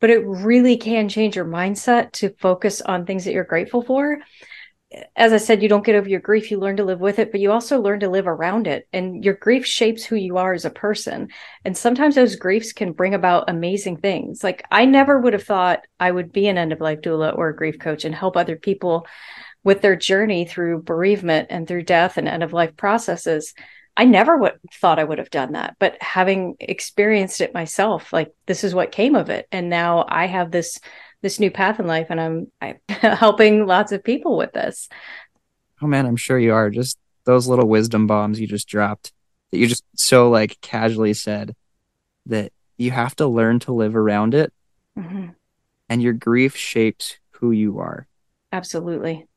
but 0.02 0.10
it 0.10 0.26
really 0.26 0.78
can 0.78 1.10
change 1.10 1.36
your 1.36 1.46
mindset 1.46 2.12
to 2.14 2.34
focus 2.40 2.82
on 2.82 3.06
things 3.06 3.26
that 3.26 3.34
you're 3.34 3.44
grateful 3.44 3.82
for 3.82 4.20
as 5.16 5.34
I 5.34 5.38
said, 5.38 5.62
you 5.62 5.70
don't 5.70 5.86
get 5.86 5.96
over 5.96 6.10
your 6.10 6.20
grief, 6.20 6.50
you 6.50 6.60
learn 6.60 6.78
to 6.78 6.84
live 6.84 7.00
with 7.00 7.20
it, 7.20 7.32
but 7.32 7.40
you 7.40 7.52
also 7.52 7.80
learn 7.80 8.00
to 8.00 8.10
live 8.10 8.28
around 8.28 8.66
it. 8.66 8.88
And 8.92 9.24
your 9.24 9.36
grief 9.36 9.66
shapes 9.66 10.04
who 10.04 10.16
you 10.16 10.38
are 10.38 10.52
as 10.52 10.66
a 10.66 10.72
person. 10.72 11.30
And 11.64 11.78
sometimes 11.78 12.16
those 12.16 12.36
griefs 12.36 12.74
can 12.74 12.94
bring 12.94 13.14
about 13.14 13.50
amazing 13.50 13.98
things. 13.98 14.44
Like 14.44 14.64
I 14.72 14.86
never 14.86 15.20
would 15.20 15.34
have 15.34 15.44
thought 15.44 15.82
I 16.00 16.10
would 16.10 16.32
be 16.32 16.48
an 16.48 16.58
end 16.58 16.74
of 16.74 16.82
life 16.82 17.02
doula 17.02 17.38
or 17.38 17.50
a 17.50 17.56
grief 17.56 17.78
coach 17.78 18.04
and 18.04 18.16
help 18.16 18.36
other 18.36 18.56
people 18.56 19.06
with 19.64 19.82
their 19.82 19.96
journey 19.96 20.46
through 20.46 20.82
bereavement 20.82 21.48
and 21.52 21.68
through 21.68 21.84
death 21.84 22.18
and 22.18 22.28
end 22.28 22.42
of 22.42 22.54
life 22.54 22.76
processes. 22.76 23.54
I 24.00 24.06
never 24.06 24.38
would 24.38 24.54
thought 24.76 24.98
I 24.98 25.04
would 25.04 25.18
have 25.18 25.30
done 25.30 25.52
that, 25.52 25.76
but 25.78 26.02
having 26.02 26.56
experienced 26.62 27.42
it 27.42 27.54
myself, 27.54 28.14
like 28.14 28.34
this 28.46 28.64
is 28.64 28.74
what 28.74 28.94
came 28.94 29.14
of 29.14 29.30
it. 29.30 29.46
And 29.52 29.70
now 29.70 30.06
I 30.08 30.26
have 30.26 30.52
this 30.52 30.80
this 31.22 31.38
new 31.38 31.52
path 31.52 31.82
in 31.82 31.86
life 31.86 32.08
and 32.10 32.22
I'm, 32.22 32.50
I'm 32.62 32.80
helping 32.88 33.66
lots 33.66 33.92
of 33.92 34.02
people 34.02 34.38
with 34.38 34.54
this. 34.54 34.88
Oh 35.82 35.88
man, 35.88 36.06
I'm 36.06 36.16
sure 36.16 36.40
you 36.40 36.54
are. 36.54 36.70
Just 36.70 36.98
those 37.26 37.50
little 37.50 37.68
wisdom 37.68 38.08
bombs 38.08 38.40
you 38.40 38.48
just 38.48 38.70
dropped 38.70 39.12
that 39.52 39.58
you 39.58 39.68
just 39.68 39.84
so 39.98 40.30
like 40.30 40.62
casually 40.62 41.14
said 41.14 41.54
that 42.28 42.54
you 42.78 42.92
have 42.92 43.18
to 43.18 43.28
learn 43.28 43.60
to 43.60 43.74
live 43.74 43.98
around 43.98 44.34
it 44.34 44.54
mm-hmm. 44.98 45.32
and 45.90 46.02
your 46.02 46.14
grief 46.14 46.56
shapes 46.56 47.18
who 47.32 47.52
you 47.52 47.80
are. 47.80 48.08
Absolutely. 48.54 49.28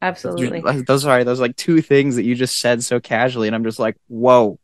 Absolutely. 0.00 0.60
Those 0.82 1.04
are 1.04 1.24
those 1.24 1.40
like 1.40 1.56
two 1.56 1.80
things 1.80 2.16
that 2.16 2.24
you 2.24 2.34
just 2.34 2.60
said 2.60 2.84
so 2.84 3.00
casually 3.00 3.48
and 3.48 3.56
I'm 3.56 3.64
just 3.64 3.78
like, 3.78 3.96
"Whoa. 4.06 4.58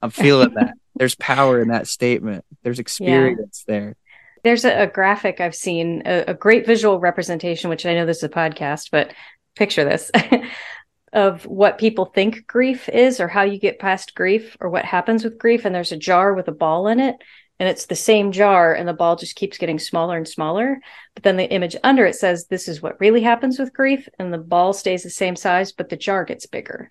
I'm 0.00 0.10
feeling 0.10 0.54
that." 0.54 0.74
There's 0.94 1.14
power 1.14 1.60
in 1.60 1.68
that 1.68 1.86
statement. 1.86 2.44
There's 2.62 2.80
experience 2.80 3.64
yeah. 3.68 3.72
there. 3.72 3.96
There's 4.42 4.64
a, 4.64 4.82
a 4.82 4.86
graphic 4.88 5.40
I've 5.40 5.54
seen, 5.54 6.02
a, 6.04 6.24
a, 6.28 6.34
great 6.34 6.66
visual 6.66 6.98
representation, 6.98 7.70
which 7.70 7.86
I 7.86 7.94
know 7.94 8.04
this 8.04 8.18
is 8.18 8.24
a 8.24 8.28
podcast, 8.28 8.90
but 8.90 9.14
picture 9.54 9.84
this 9.84 10.10
of 11.12 11.44
what 11.46 11.78
people 11.78 12.06
think 12.06 12.48
grief 12.48 12.88
is 12.88 13.20
or 13.20 13.28
how 13.28 13.42
you 13.42 13.60
get 13.60 13.78
past 13.78 14.16
grief 14.16 14.56
or 14.60 14.70
what 14.70 14.84
happens 14.84 15.22
with 15.22 15.38
grief. 15.38 15.64
And 15.64 15.74
there's 15.74 15.92
a 15.92 15.96
jar 15.96 16.34
with 16.34 16.48
a 16.48 16.52
ball 16.52 16.88
in 16.88 16.98
it. 16.98 17.16
And 17.60 17.68
it's 17.68 17.86
the 17.86 17.96
same 17.96 18.30
jar, 18.30 18.74
and 18.74 18.86
the 18.86 18.92
ball 18.92 19.16
just 19.16 19.34
keeps 19.34 19.58
getting 19.58 19.78
smaller 19.78 20.16
and 20.16 20.28
smaller. 20.28 20.80
But 21.14 21.24
then 21.24 21.36
the 21.36 21.50
image 21.50 21.76
under 21.82 22.06
it 22.06 22.14
says, 22.14 22.46
This 22.46 22.68
is 22.68 22.80
what 22.80 23.00
really 23.00 23.22
happens 23.22 23.58
with 23.58 23.74
grief. 23.74 24.08
And 24.18 24.32
the 24.32 24.38
ball 24.38 24.72
stays 24.72 25.02
the 25.02 25.10
same 25.10 25.34
size, 25.34 25.72
but 25.72 25.88
the 25.88 25.96
jar 25.96 26.24
gets 26.24 26.46
bigger 26.46 26.90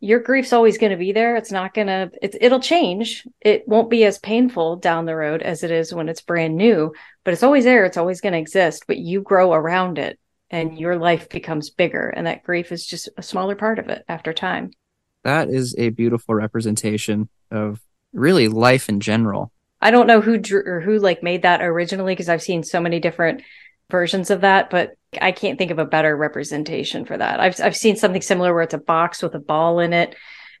your 0.00 0.20
grief's 0.20 0.52
always 0.52 0.78
going 0.78 0.92
to 0.92 0.96
be 0.96 1.12
there. 1.12 1.36
It's 1.36 1.50
not 1.50 1.74
going 1.74 1.88
to, 1.88 2.10
it, 2.22 2.36
it'll 2.40 2.60
change. 2.60 3.26
It 3.40 3.66
won't 3.66 3.90
be 3.90 4.04
as 4.04 4.18
painful 4.18 4.76
down 4.76 5.06
the 5.06 5.16
road 5.16 5.42
as 5.42 5.64
it 5.64 5.70
is 5.70 5.92
when 5.92 6.08
it's 6.08 6.20
brand 6.20 6.56
new, 6.56 6.92
but 7.24 7.34
it's 7.34 7.42
always 7.42 7.64
there. 7.64 7.84
It's 7.84 7.96
always 7.96 8.20
going 8.20 8.32
to 8.32 8.38
exist, 8.38 8.84
but 8.86 8.98
you 8.98 9.20
grow 9.22 9.52
around 9.52 9.98
it 9.98 10.18
and 10.50 10.78
your 10.78 10.96
life 10.96 11.28
becomes 11.28 11.70
bigger. 11.70 12.08
And 12.08 12.26
that 12.26 12.44
grief 12.44 12.70
is 12.70 12.86
just 12.86 13.08
a 13.16 13.22
smaller 13.22 13.56
part 13.56 13.78
of 13.78 13.88
it 13.88 14.04
after 14.08 14.32
time. 14.32 14.70
That 15.24 15.50
is 15.50 15.74
a 15.76 15.90
beautiful 15.90 16.34
representation 16.34 17.28
of 17.50 17.80
really 18.12 18.46
life 18.46 18.88
in 18.88 19.00
general. 19.00 19.52
I 19.80 19.90
don't 19.90 20.06
know 20.06 20.20
who 20.20 20.38
drew 20.38 20.62
or 20.64 20.80
who 20.80 20.98
like 20.98 21.22
made 21.22 21.42
that 21.42 21.62
originally 21.62 22.12
because 22.12 22.28
I've 22.28 22.42
seen 22.42 22.62
so 22.62 22.80
many 22.80 23.00
different 23.00 23.42
versions 23.90 24.30
of 24.30 24.42
that, 24.42 24.70
but 24.70 24.94
I 25.20 25.32
can't 25.32 25.58
think 25.58 25.70
of 25.70 25.78
a 25.78 25.84
better 25.84 26.16
representation 26.16 27.04
for 27.04 27.16
that. 27.16 27.40
I've 27.40 27.60
I've 27.60 27.76
seen 27.76 27.96
something 27.96 28.22
similar 28.22 28.52
where 28.52 28.64
it's 28.64 28.74
a 28.74 28.78
box 28.78 29.22
with 29.22 29.34
a 29.34 29.40
ball 29.40 29.80
in 29.80 29.92
it 29.92 30.14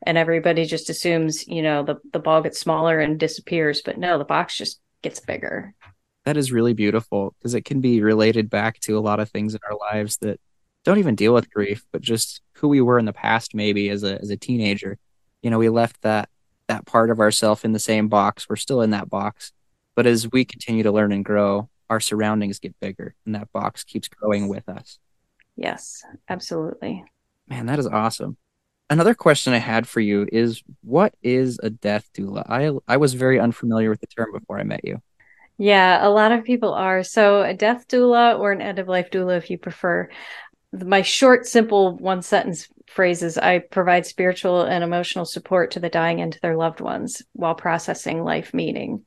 and 0.06 0.16
everybody 0.16 0.64
just 0.64 0.90
assumes, 0.90 1.46
you 1.46 1.62
know, 1.62 1.82
the 1.82 1.96
the 2.12 2.18
ball 2.18 2.42
gets 2.42 2.60
smaller 2.60 3.00
and 3.00 3.18
disappears, 3.18 3.82
but 3.84 3.98
no, 3.98 4.18
the 4.18 4.24
box 4.24 4.56
just 4.56 4.80
gets 5.02 5.20
bigger. 5.20 5.74
That 6.24 6.36
is 6.36 6.52
really 6.52 6.74
beautiful 6.74 7.34
because 7.38 7.54
it 7.54 7.64
can 7.64 7.80
be 7.80 8.02
related 8.02 8.50
back 8.50 8.78
to 8.80 8.98
a 8.98 9.00
lot 9.00 9.20
of 9.20 9.30
things 9.30 9.54
in 9.54 9.60
our 9.68 9.76
lives 9.76 10.18
that 10.18 10.40
don't 10.84 10.98
even 10.98 11.14
deal 11.14 11.34
with 11.34 11.50
grief, 11.50 11.84
but 11.92 12.02
just 12.02 12.40
who 12.54 12.68
we 12.68 12.80
were 12.80 12.98
in 12.98 13.04
the 13.04 13.12
past 13.12 13.54
maybe 13.54 13.90
as 13.90 14.04
a 14.04 14.20
as 14.20 14.30
a 14.30 14.36
teenager. 14.36 14.98
You 15.42 15.50
know, 15.50 15.58
we 15.58 15.68
left 15.68 16.00
that 16.02 16.28
that 16.68 16.86
part 16.86 17.10
of 17.10 17.20
ourself 17.20 17.64
in 17.64 17.72
the 17.72 17.78
same 17.78 18.08
box. 18.08 18.48
We're 18.48 18.56
still 18.56 18.82
in 18.82 18.90
that 18.90 19.10
box. 19.10 19.52
But 19.96 20.06
as 20.06 20.30
we 20.30 20.44
continue 20.44 20.84
to 20.84 20.92
learn 20.92 21.12
and 21.12 21.24
grow, 21.24 21.68
our 21.90 22.00
surroundings 22.00 22.58
get 22.58 22.78
bigger 22.80 23.14
and 23.26 23.34
that 23.34 23.50
box 23.52 23.82
keeps 23.84 24.08
growing 24.08 24.48
with 24.48 24.68
us. 24.68 24.98
Yes, 25.56 26.04
absolutely. 26.28 27.04
Man, 27.48 27.66
that 27.66 27.78
is 27.78 27.86
awesome. 27.86 28.36
Another 28.90 29.14
question 29.14 29.52
I 29.52 29.58
had 29.58 29.86
for 29.88 30.00
you 30.00 30.26
is 30.30 30.62
what 30.82 31.14
is 31.22 31.58
a 31.62 31.68
death 31.68 32.08
doula? 32.16 32.44
I 32.48 32.70
I 32.86 32.96
was 32.96 33.14
very 33.14 33.38
unfamiliar 33.40 33.90
with 33.90 34.00
the 34.00 34.06
term 34.06 34.32
before 34.32 34.58
I 34.58 34.62
met 34.62 34.84
you. 34.84 35.02
Yeah, 35.58 36.06
a 36.06 36.08
lot 36.08 36.32
of 36.32 36.44
people 36.44 36.72
are. 36.72 37.02
So 37.02 37.42
a 37.42 37.52
death 37.52 37.88
doula 37.88 38.38
or 38.38 38.52
an 38.52 38.62
end 38.62 38.78
of 38.78 38.88
life 38.88 39.10
doula 39.10 39.36
if 39.36 39.50
you 39.50 39.58
prefer. 39.58 40.08
My 40.72 41.02
short, 41.02 41.46
simple 41.46 41.96
one 41.96 42.22
sentence 42.22 42.68
phrases 42.88 43.38
I 43.38 43.58
provide 43.58 44.06
spiritual 44.06 44.62
and 44.62 44.82
emotional 44.82 45.24
support 45.24 45.72
to 45.72 45.80
the 45.80 45.88
dying 45.88 46.20
and 46.20 46.32
to 46.32 46.40
their 46.40 46.56
loved 46.56 46.80
ones 46.80 47.22
while 47.32 47.54
processing 47.54 48.22
life 48.22 48.52
meaning 48.54 49.04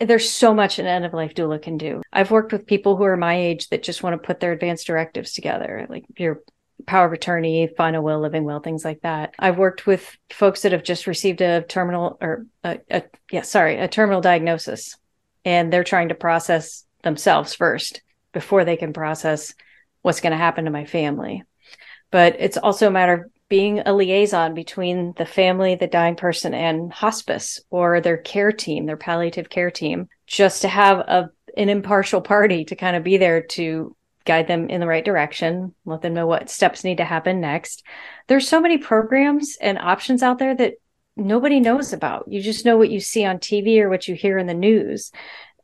there's 0.00 0.30
so 0.30 0.54
much 0.54 0.78
an 0.78 0.86
end 0.86 1.04
of 1.04 1.12
life 1.12 1.34
doula 1.34 1.60
can 1.60 1.76
do. 1.76 2.02
I've 2.12 2.30
worked 2.30 2.52
with 2.52 2.66
people 2.66 2.96
who 2.96 3.04
are 3.04 3.16
my 3.16 3.34
age 3.34 3.68
that 3.68 3.82
just 3.82 4.02
want 4.02 4.14
to 4.14 4.24
put 4.24 4.40
their 4.40 4.52
advanced 4.52 4.86
directives 4.86 5.32
together, 5.32 5.86
like 5.88 6.04
your 6.16 6.42
power 6.86 7.06
of 7.06 7.12
attorney, 7.12 7.68
final 7.76 8.02
will, 8.02 8.20
living 8.20 8.44
will, 8.44 8.60
things 8.60 8.84
like 8.84 9.00
that. 9.02 9.34
I've 9.38 9.58
worked 9.58 9.86
with 9.86 10.16
folks 10.30 10.62
that 10.62 10.72
have 10.72 10.84
just 10.84 11.06
received 11.06 11.40
a 11.40 11.62
terminal 11.62 12.16
or 12.20 12.46
a, 12.62 12.78
a 12.90 13.02
yeah, 13.32 13.42
sorry, 13.42 13.78
a 13.78 13.88
terminal 13.88 14.20
diagnosis, 14.20 14.96
and 15.44 15.72
they're 15.72 15.84
trying 15.84 16.10
to 16.10 16.14
process 16.14 16.84
themselves 17.02 17.54
first 17.54 18.02
before 18.32 18.64
they 18.64 18.76
can 18.76 18.92
process 18.92 19.54
what's 20.02 20.20
going 20.20 20.32
to 20.32 20.36
happen 20.36 20.66
to 20.66 20.70
my 20.70 20.84
family. 20.84 21.42
But 22.10 22.36
it's 22.38 22.56
also 22.56 22.88
a 22.88 22.90
matter 22.90 23.12
of 23.12 23.30
being 23.48 23.80
a 23.80 23.94
liaison 23.94 24.54
between 24.54 25.14
the 25.16 25.26
family, 25.26 25.74
the 25.74 25.86
dying 25.86 26.16
person, 26.16 26.54
and 26.54 26.92
hospice 26.92 27.60
or 27.70 28.00
their 28.00 28.18
care 28.18 28.52
team, 28.52 28.86
their 28.86 28.96
palliative 28.96 29.48
care 29.48 29.70
team, 29.70 30.08
just 30.26 30.62
to 30.62 30.68
have 30.68 30.98
a 30.98 31.30
an 31.56 31.68
impartial 31.68 32.20
party 32.20 32.64
to 32.64 32.76
kind 32.76 32.94
of 32.94 33.02
be 33.02 33.16
there 33.16 33.42
to 33.42 33.96
guide 34.24 34.46
them 34.46 34.68
in 34.68 34.80
the 34.80 34.86
right 34.86 35.04
direction, 35.04 35.74
let 35.86 36.02
them 36.02 36.14
know 36.14 36.26
what 36.26 36.50
steps 36.50 36.84
need 36.84 36.98
to 36.98 37.04
happen 37.04 37.40
next. 37.40 37.82
There's 38.26 38.46
so 38.46 38.60
many 38.60 38.78
programs 38.78 39.56
and 39.60 39.78
options 39.78 40.22
out 40.22 40.38
there 40.38 40.54
that 40.54 40.74
nobody 41.16 41.60
knows 41.60 41.92
about. 41.92 42.26
You 42.28 42.40
just 42.42 42.64
know 42.64 42.76
what 42.76 42.90
you 42.90 43.00
see 43.00 43.24
on 43.24 43.38
TV 43.38 43.80
or 43.80 43.88
what 43.88 44.06
you 44.06 44.14
hear 44.14 44.38
in 44.38 44.46
the 44.46 44.54
news. 44.54 45.10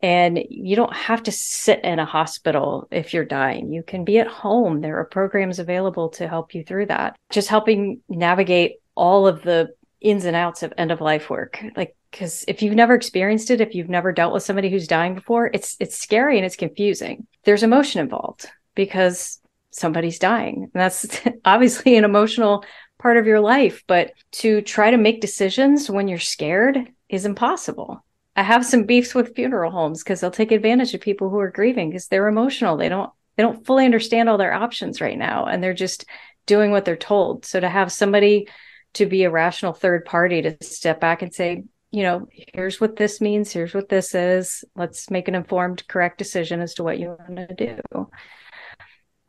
And 0.05 0.39
you 0.51 0.77
don't 0.77 0.95
have 0.95 1.23
to 1.23 1.33
sit 1.33 1.83
in 1.83 1.99
a 1.99 2.05
hospital 2.05 2.87
if 2.91 3.15
you're 3.15 3.25
dying. 3.25 3.73
You 3.73 3.83
can 3.83 4.05
be 4.05 4.19
at 4.19 4.27
home. 4.27 4.83
There 4.83 4.99
are 4.99 5.07
programs 5.07 5.59
available 5.59 6.11
to 6.11 6.29
help 6.29 6.55
you 6.55 6.63
through 6.63 6.87
that. 6.87 7.17
Just 7.31 7.49
helping 7.49 8.03
navigate 8.07 8.75
all 8.95 9.27
of 9.27 9.41
the 9.41 9.71
ins 10.03 10.27
and 10.27 10.37
outs 10.37 10.63
of 10.63 10.75
end 10.77 10.93
of 10.93 11.01
life 11.01 11.31
work. 11.31 11.65
Like 11.75 11.97
because 12.11 12.45
if 12.47 12.61
you've 12.61 12.75
never 12.75 12.95
experienced 12.95 13.51
it, 13.51 13.63
if 13.63 13.75
you've 13.75 13.89
never 13.89 14.13
dealt 14.13 14.35
with 14.35 14.43
somebody 14.43 14.69
who's 14.69 14.87
dying 14.87 15.15
before, 15.15 15.51
it's 15.55 15.75
it's 15.81 15.97
scary 15.97 16.37
and 16.37 16.45
it's 16.45 16.55
confusing. 16.55 17.27
There's 17.45 17.63
emotion 17.63 18.03
involved 18.03 18.47
because 18.75 19.41
somebody's 19.71 20.19
dying. 20.19 20.71
And 20.75 20.81
that's 20.83 21.19
obviously 21.47 21.97
an 21.97 22.05
emotional 22.05 22.63
part 22.99 23.17
of 23.17 23.25
your 23.27 23.41
life, 23.41 23.83
but 23.87 24.13
to 24.33 24.61
try 24.61 24.91
to 24.91 24.99
make 24.99 25.23
decisions 25.23 25.89
when 25.89 26.09
you're 26.09 26.19
scared 26.19 26.93
is 27.09 27.25
impossible. 27.25 28.05
I 28.37 28.43
have 28.43 28.67
some 28.67 28.85
beefs 28.85 29.15
with 29.15 29.35
funeral 29.35 29.71
homes 29.71 30.03
because 30.03 30.21
they'll 30.21 30.31
take 30.31 30.53
advantage 30.53 30.93
of 30.95 31.01
people 31.01 31.31
who 31.31 31.39
are 31.39 31.51
grieving 31.51 31.91
because 31.91 32.09
they're 32.09 32.29
emotional. 32.29 32.77
They 32.77 32.89
don't 32.89 33.11
they 33.37 33.43
don't 33.43 33.67
fully 33.67 33.85
understand 33.85 34.29
all 34.29 34.39
their 34.39 34.55
options 34.55 35.01
right 35.01 35.19
now 35.19 35.47
and 35.47 35.63
they're 35.63 35.75
just 35.75 36.05
doing 36.47 36.71
what 36.71 36.85
they're 36.85 36.97
told. 36.97 37.45
So 37.45 37.61
to 37.61 37.69
have 37.69 37.91
somebody 37.91 38.49
to 38.95 39.07
be 39.07 39.25
a 39.25 39.31
rational 39.31 39.73
third 39.73 40.05
party 40.05 40.43
to 40.43 40.57
step 40.63 41.01
back 41.01 41.23
and 41.23 41.35
say, 41.35 41.65
you 41.91 42.03
know, 42.03 42.29
here's 42.31 42.81
what 42.81 42.97
this 42.97 43.21
means, 43.21 43.53
here's 43.53 43.75
what 43.75 43.89
this 43.89 44.15
is. 44.15 44.65
Let's 44.77 45.11
make 45.11 45.29
an 45.29 45.35
informed, 45.35 45.87
correct 45.89 46.19
decision 46.19 46.61
as 46.61 46.75
to 46.75 46.85
what 46.85 46.99
you 46.99 47.17
want 47.19 47.49
to 47.49 47.55
do. 47.55 48.09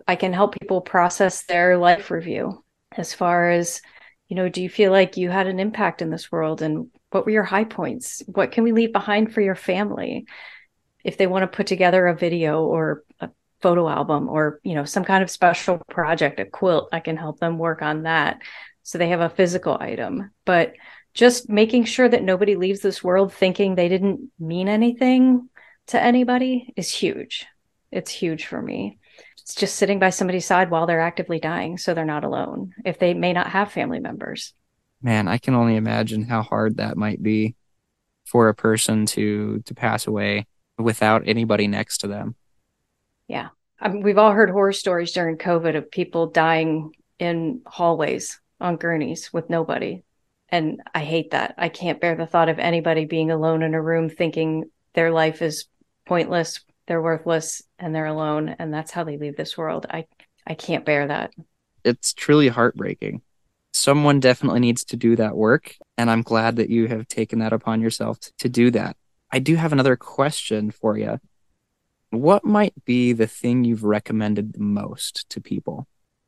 I 0.08 0.16
can 0.16 0.34
help 0.34 0.60
people 0.60 0.82
process 0.82 1.44
their 1.44 1.78
life 1.78 2.12
review 2.12 2.64
as 2.96 3.14
far 3.14 3.50
as, 3.50 3.82
you 4.30 4.36
know, 4.36 4.50
do 4.50 4.62
you 4.62 4.70
feel 4.70 4.92
like 4.92 5.18
you 5.18 5.30
had 5.30 5.48
an 5.48 5.60
impact 5.60 6.02
in 6.02 6.10
this 6.10 6.32
world 6.32 6.62
and 6.62 6.90
what 7.15 7.25
were 7.25 7.31
your 7.31 7.43
high 7.43 7.63
points? 7.63 8.22
What 8.27 8.51
can 8.51 8.65
we 8.65 8.74
leave 8.74 8.91
behind 8.91 9.34
for 9.34 9.39
your 9.39 9.55
family? 9.55 10.27
If 11.01 11.15
they 11.15 11.27
want 11.27 11.43
to 11.43 11.55
put 11.55 11.65
together 11.65 12.05
a 12.07 12.13
video 12.13 12.65
or 12.65 13.05
a 13.22 13.29
photo 13.62 13.88
album 13.88 14.27
or, 14.27 14.60
you 14.63 14.75
know, 14.75 14.84
some 14.84 15.05
kind 15.05 15.24
of 15.24 15.31
special 15.31 15.81
project, 15.89 16.41
a 16.41 16.45
quilt, 16.45 16.89
I 16.91 17.00
can 17.00 17.15
help 17.15 17.39
them 17.39 17.57
work 17.57 17.81
on 17.81 18.03
that. 18.03 18.41
So 18.84 18.98
they 18.98 19.07
have 19.10 19.22
a 19.22 19.29
physical 19.29 19.77
item. 19.79 20.29
But 20.43 20.74
just 21.13 21.50
making 21.50 21.86
sure 21.86 22.10
that 22.10 22.22
nobody 22.22 22.57
leaves 22.57 22.81
this 22.81 23.01
world 23.01 23.31
thinking 23.31 23.75
they 23.75 23.88
didn't 23.88 24.29
mean 24.38 24.67
anything 24.67 25.48
to 25.88 26.01
anybody 26.01 26.74
is 26.75 26.91
huge. 26.91 27.45
It's 27.93 28.12
huge 28.12 28.45
for 28.45 28.62
me. 28.62 29.00
It's 29.39 29.55
just 29.55 29.77
sitting 29.77 30.00
by 30.00 30.10
somebody's 30.10 30.45
side 30.45 30.69
while 30.69 30.86
they're 30.86 31.00
actively 31.00 31.39
dying 31.39 31.77
so 31.77 31.93
they're 31.93 32.03
not 32.03 32.25
alone 32.25 32.74
if 32.84 33.00
they 33.00 33.13
may 33.13 33.31
not 33.31 33.48
have 33.48 33.72
family 33.72 34.01
members 34.01 34.53
man, 35.06 35.28
I 35.28 35.38
can 35.38 35.54
only 35.54 35.76
imagine 35.76 36.24
how 36.24 36.42
hard 36.42 36.78
that 36.78 36.98
might 36.98 37.22
be 37.22 37.56
for 38.26 38.50
a 38.50 38.56
person 38.56 39.06
to 39.06 39.62
to 39.66 39.76
pass 39.76 40.08
away 40.08 40.48
without 40.80 41.28
anybody 41.28 41.68
next 41.68 42.00
to 42.00 42.08
them. 42.08 42.36
Yeah. 43.28 43.50
I 43.80 43.90
mean, 43.90 44.02
we've 44.02 44.18
all 44.18 44.32
heard 44.32 44.50
horror 44.50 44.74
stories 44.74 45.12
during 45.12 45.38
COVID 45.38 45.78
of 45.78 45.92
people 45.92 46.28
dying 46.28 46.92
in 47.20 47.62
hallways 47.68 48.42
on 48.60 48.78
gurneys 48.78 49.32
with 49.32 49.50
nobody. 49.50 50.04
And 50.50 50.82
I 50.94 51.02
hate 51.02 51.32
that. 51.32 51.54
I 51.58 51.70
can't 51.70 52.02
bear 52.02 52.16
the 52.16 52.26
thought 52.26 52.50
of 52.50 52.58
anybody 52.58 53.06
being 53.06 53.30
alone 53.30 53.62
in 53.62 53.76
a 53.76 53.82
room 53.82 54.10
thinking 54.10 54.66
their 54.96 55.12
life 55.12 55.42
is 55.42 55.66
pointless, 56.08 56.62
they're 56.88 57.02
worthless, 57.02 57.62
and 57.78 57.94
they're 57.94 58.06
alone. 58.06 58.56
And 58.58 58.74
that's 58.74 58.92
how 58.92 59.04
they 59.04 59.18
leave 59.18 59.36
this 59.36 59.58
world. 59.58 59.86
I, 59.90 60.06
I 60.48 60.56
can't 60.56 60.86
bear 60.86 61.08
that. 61.08 61.32
It's 61.84 62.14
truly 62.14 62.48
heartbreaking. 62.48 63.22
Someone 63.75 64.22
definitely 64.22 64.62
needs 64.62 64.86
to 64.86 64.96
do 64.96 65.17
that 65.17 65.36
work. 65.36 65.75
And 65.98 66.10
I'm 66.10 66.22
glad 66.22 66.55
that 66.55 66.70
you 66.70 66.88
have 66.88 67.10
taken 67.10 67.39
that 67.39 67.51
upon 67.51 67.82
yourself 67.82 68.17
to 68.38 68.48
do 68.48 68.72
that. 68.72 68.96
I 69.29 69.39
do 69.39 69.58
have 69.58 69.74
another 69.74 69.98
question 69.98 70.72
for 70.72 70.98
you. 70.98 71.20
What 72.10 72.46
might 72.46 72.74
be 72.86 73.12
the 73.12 73.27
thing 73.27 73.65
you've 73.65 73.84
recommended 73.84 74.53
the 74.53 74.62
most 74.62 75.29
to 75.32 75.41
people? 75.41 75.88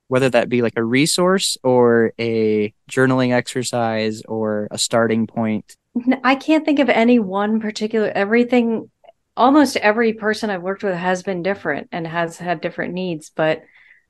Whether 0.09 0.29
that 0.31 0.49
be 0.49 0.61
like 0.61 0.73
a 0.75 0.83
resource 0.83 1.57
or 1.63 2.11
a 2.19 2.73
journaling 2.91 3.31
exercise 3.31 4.23
or 4.23 4.67
a 4.69 4.77
starting 4.77 5.25
point. 5.25 5.77
I 6.25 6.35
can't 6.35 6.65
think 6.65 6.79
of 6.79 6.89
any 6.89 7.17
one 7.17 7.61
particular 7.61 8.11
everything 8.13 8.91
almost 9.37 9.77
every 9.77 10.11
person 10.11 10.49
I've 10.49 10.63
worked 10.63 10.83
with 10.83 10.95
has 10.95 11.23
been 11.23 11.43
different 11.43 11.87
and 11.93 12.05
has 12.05 12.37
had 12.37 12.59
different 12.59 12.93
needs, 12.93 13.31
but 13.33 13.61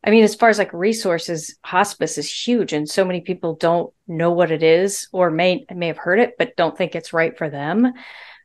I 0.08 0.10
mean, 0.10 0.24
as 0.24 0.36
far 0.36 0.48
as 0.48 0.58
like 0.58 0.72
resources, 0.72 1.58
hospice 1.66 2.18
is 2.18 2.32
huge, 2.32 2.72
and 2.72 2.88
so 2.88 3.04
many 3.04 3.20
people 3.20 3.56
don't 3.56 3.94
know 4.08 4.32
what 4.32 4.52
it 4.52 4.64
is, 4.64 5.10
or 5.12 5.30
may 5.30 5.66
may 5.76 5.88
have 5.88 5.98
heard 5.98 6.20
it, 6.20 6.36
but 6.38 6.56
don't 6.56 6.78
think 6.78 6.96
it's 6.96 7.12
right 7.12 7.38
for 7.38 7.50
them, 7.50 7.92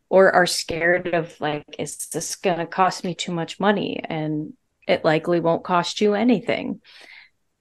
or 0.08 0.32
are 0.32 0.44
scared 0.44 1.14
of 1.14 1.40
like, 1.40 1.64
is 1.78 2.08
this 2.08 2.34
going 2.34 2.58
to 2.58 2.66
cost 2.66 3.04
me 3.04 3.14
too 3.14 3.30
much 3.30 3.60
money? 3.60 4.00
And 4.02 4.54
it 4.88 5.04
likely 5.04 5.38
won't 5.38 5.62
cost 5.62 6.00
you 6.00 6.14
anything. 6.14 6.80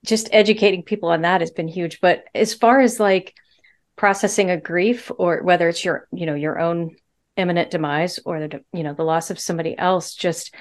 Just 0.04 0.30
educating 0.32 0.82
people 0.82 1.10
on 1.10 1.22
that 1.22 1.42
has 1.42 1.52
been 1.52 1.68
huge. 1.68 2.02
But 2.02 2.24
as 2.34 2.56
far 2.56 2.80
as 2.80 3.00
like 3.00 3.36
processing 3.98 4.50
a 4.50 4.60
grief, 4.60 5.12
or 5.16 5.44
whether 5.44 5.70
it's 5.70 5.86
your, 5.86 6.08
you 6.12 6.26
know, 6.26 6.34
your 6.34 6.58
own 6.58 6.96
imminent 7.38 7.70
demise 7.70 8.18
or 8.26 8.48
the, 8.48 8.64
you 8.74 8.82
know, 8.82 8.96
the 8.96 9.04
loss 9.04 9.30
of 9.30 9.40
somebody 9.40 9.78
else, 9.78 10.16
just 10.16 10.56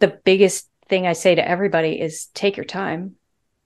the 0.00 0.18
biggest 0.24 0.68
thing 0.88 1.06
I 1.06 1.12
say 1.12 1.34
to 1.34 1.48
everybody 1.48 2.00
is 2.00 2.26
take 2.34 2.56
your 2.56 2.64
time. 2.64 3.16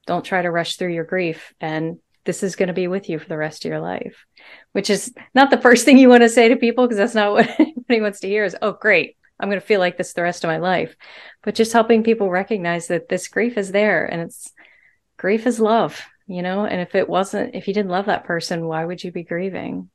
Don't 0.07 0.25
try 0.25 0.41
to 0.41 0.51
rush 0.51 0.77
through 0.77 0.93
your 0.93 1.03
grief. 1.03 1.53
And 1.61 1.99
this 2.25 2.43
is 2.43 2.55
going 2.55 2.67
to 2.67 2.73
be 2.73 2.87
with 2.87 3.09
you 3.09 3.19
for 3.19 3.27
the 3.27 3.37
rest 3.37 3.65
of 3.65 3.69
your 3.69 3.79
life, 3.79 4.25
which 4.73 4.89
is 4.89 5.13
not 5.33 5.49
the 5.49 5.61
first 5.61 5.85
thing 5.85 5.97
you 5.97 6.09
want 6.09 6.21
to 6.21 6.29
say 6.29 6.49
to 6.49 6.55
people 6.55 6.85
because 6.85 6.97
that's 6.97 7.15
not 7.15 7.31
what 7.31 7.49
anybody 7.59 8.01
wants 8.01 8.19
to 8.21 8.27
hear 8.27 8.43
is, 8.43 8.55
oh, 8.61 8.73
great. 8.73 9.17
I'm 9.39 9.49
going 9.49 9.59
to 9.59 9.65
feel 9.65 9.79
like 9.79 9.97
this 9.97 10.13
the 10.13 10.21
rest 10.21 10.43
of 10.43 10.49
my 10.49 10.57
life. 10.57 10.95
But 11.41 11.55
just 11.55 11.73
helping 11.73 12.03
people 12.03 12.29
recognize 12.29 12.87
that 12.87 13.09
this 13.09 13.27
grief 13.27 13.57
is 13.57 13.71
there 13.71 14.05
and 14.05 14.21
it's 14.21 14.51
grief 15.17 15.47
is 15.47 15.59
love, 15.59 15.99
you 16.27 16.43
know? 16.43 16.65
And 16.65 16.79
if 16.79 16.93
it 16.93 17.09
wasn't, 17.09 17.55
if 17.55 17.67
you 17.67 17.73
didn't 17.73 17.91
love 17.91 18.05
that 18.05 18.23
person, 18.23 18.65
why 18.65 18.85
would 18.85 19.03
you 19.03 19.11
be 19.11 19.23
grieving? 19.23 19.89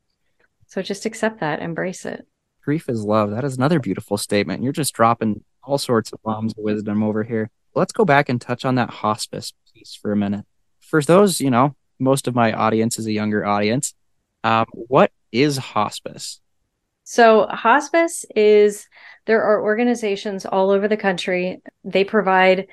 So 0.66 0.83
just 0.83 1.06
accept 1.06 1.40
that, 1.40 1.62
embrace 1.62 2.04
it. 2.04 2.26
Grief 2.64 2.88
is 2.88 3.04
love. 3.04 3.30
That 3.30 3.45
is 3.45 3.56
another 3.56 3.78
beautiful 3.78 4.18
statement. 4.18 4.64
You're 4.64 4.73
just 4.73 4.95
dropping 4.95 5.45
all 5.67 5.79
sorts 5.79 6.13
of 6.13 6.23
bombs 6.23 6.53
of 6.53 6.63
wisdom 6.63 7.03
over 7.03 7.25
here. 7.25 7.51
Let's 7.75 7.93
go 7.93 8.05
back 8.05 8.29
and 8.29 8.41
touch 8.41 8.65
on 8.65 8.77
that 8.77 8.89
hospice 8.89 9.53
piece 9.75 9.95
for 9.95 10.13
a 10.13 10.17
minute. 10.17 10.47
For 10.81 11.03
those, 11.03 11.41
you 11.41 11.51
know, 11.51 11.75
most 11.99 12.29
of 12.29 12.35
my 12.35 12.53
audience 12.53 12.99
is 12.99 13.07
a 13.07 13.13
younger 13.13 13.45
audience. 13.45 13.95
Um, 14.45 14.67
what 14.73 15.11
is 15.33 15.57
hospice? 15.57 16.41
So, 17.05 17.47
hospice 17.47 18.25
is 18.35 18.89
there 19.26 19.43
are 19.43 19.63
organizations 19.63 20.47
all 20.47 20.71
over 20.71 20.89
the 20.89 20.97
country. 20.97 21.61
They 21.85 22.05
provide 22.05 22.69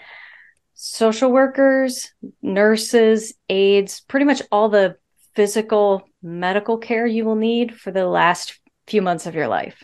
social 0.75 1.31
workers, 1.31 2.11
nurses, 2.41 3.33
aides, 3.49 4.01
pretty 4.01 4.25
much 4.25 4.41
all 4.51 4.69
the 4.69 4.97
physical 5.35 6.07
medical 6.21 6.77
care 6.77 7.05
you 7.05 7.25
will 7.25 7.35
need 7.35 7.75
for 7.75 7.91
the 7.91 8.07
last 8.07 8.59
few 8.87 9.01
months 9.01 9.25
of 9.25 9.35
your 9.35 9.47
life 9.47 9.83